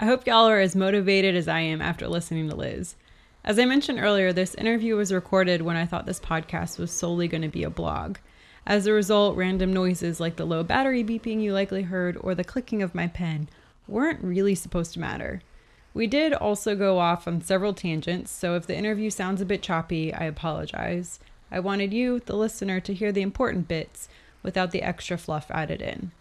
[0.01, 2.95] I hope y'all are as motivated as I am after listening to Liz.
[3.43, 7.27] As I mentioned earlier, this interview was recorded when I thought this podcast was solely
[7.27, 8.15] going to be a blog.
[8.65, 12.45] As a result, random noises like the low battery beeping you likely heard or the
[12.45, 13.49] clicking of my pen
[13.89, 15.41] weren't really supposed to matter.
[15.93, 19.61] We did also go off on several tangents, so if the interview sounds a bit
[19.61, 21.19] choppy, I apologize.
[21.51, 24.07] I wanted you, the listener, to hear the important bits
[24.43, 26.13] without the extra fluff added in.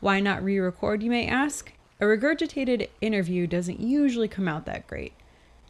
[0.00, 1.72] Why not re record, you may ask?
[2.00, 5.12] A regurgitated interview doesn't usually come out that great.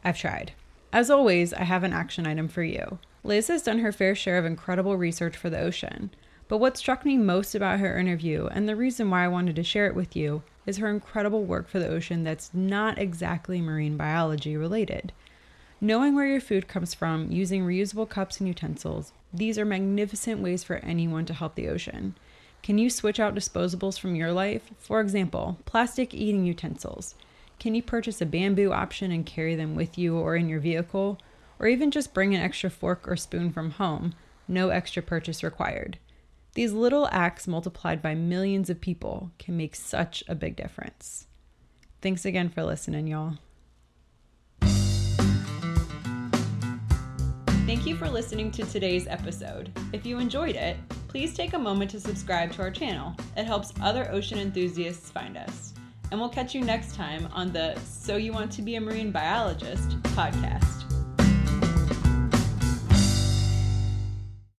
[0.04, 0.52] I've tried.
[0.92, 3.00] As always, I have an action item for you.
[3.24, 6.10] Liz has done her fair share of incredible research for the ocean.
[6.46, 9.64] But what struck me most about her interview, and the reason why I wanted to
[9.64, 13.96] share it with you, is her incredible work for the ocean that's not exactly marine
[13.96, 15.12] biology related.
[15.80, 20.62] Knowing where your food comes from, using reusable cups and utensils, these are magnificent ways
[20.62, 22.14] for anyone to help the ocean.
[22.62, 24.70] Can you switch out disposables from your life?
[24.78, 27.14] For example, plastic eating utensils.
[27.58, 31.18] Can you purchase a bamboo option and carry them with you or in your vehicle?
[31.58, 34.14] Or even just bring an extra fork or spoon from home,
[34.48, 35.98] no extra purchase required.
[36.54, 41.26] These little acts multiplied by millions of people can make such a big difference.
[42.02, 43.36] Thanks again for listening, y'all.
[47.66, 49.70] Thank you for listening to today's episode.
[49.92, 50.76] If you enjoyed it,
[51.08, 53.14] please take a moment to subscribe to our channel.
[53.36, 55.72] It helps other ocean enthusiasts find us.
[56.10, 59.12] And we'll catch you next time on the So You Want to Be a Marine
[59.12, 60.89] Biologist podcast.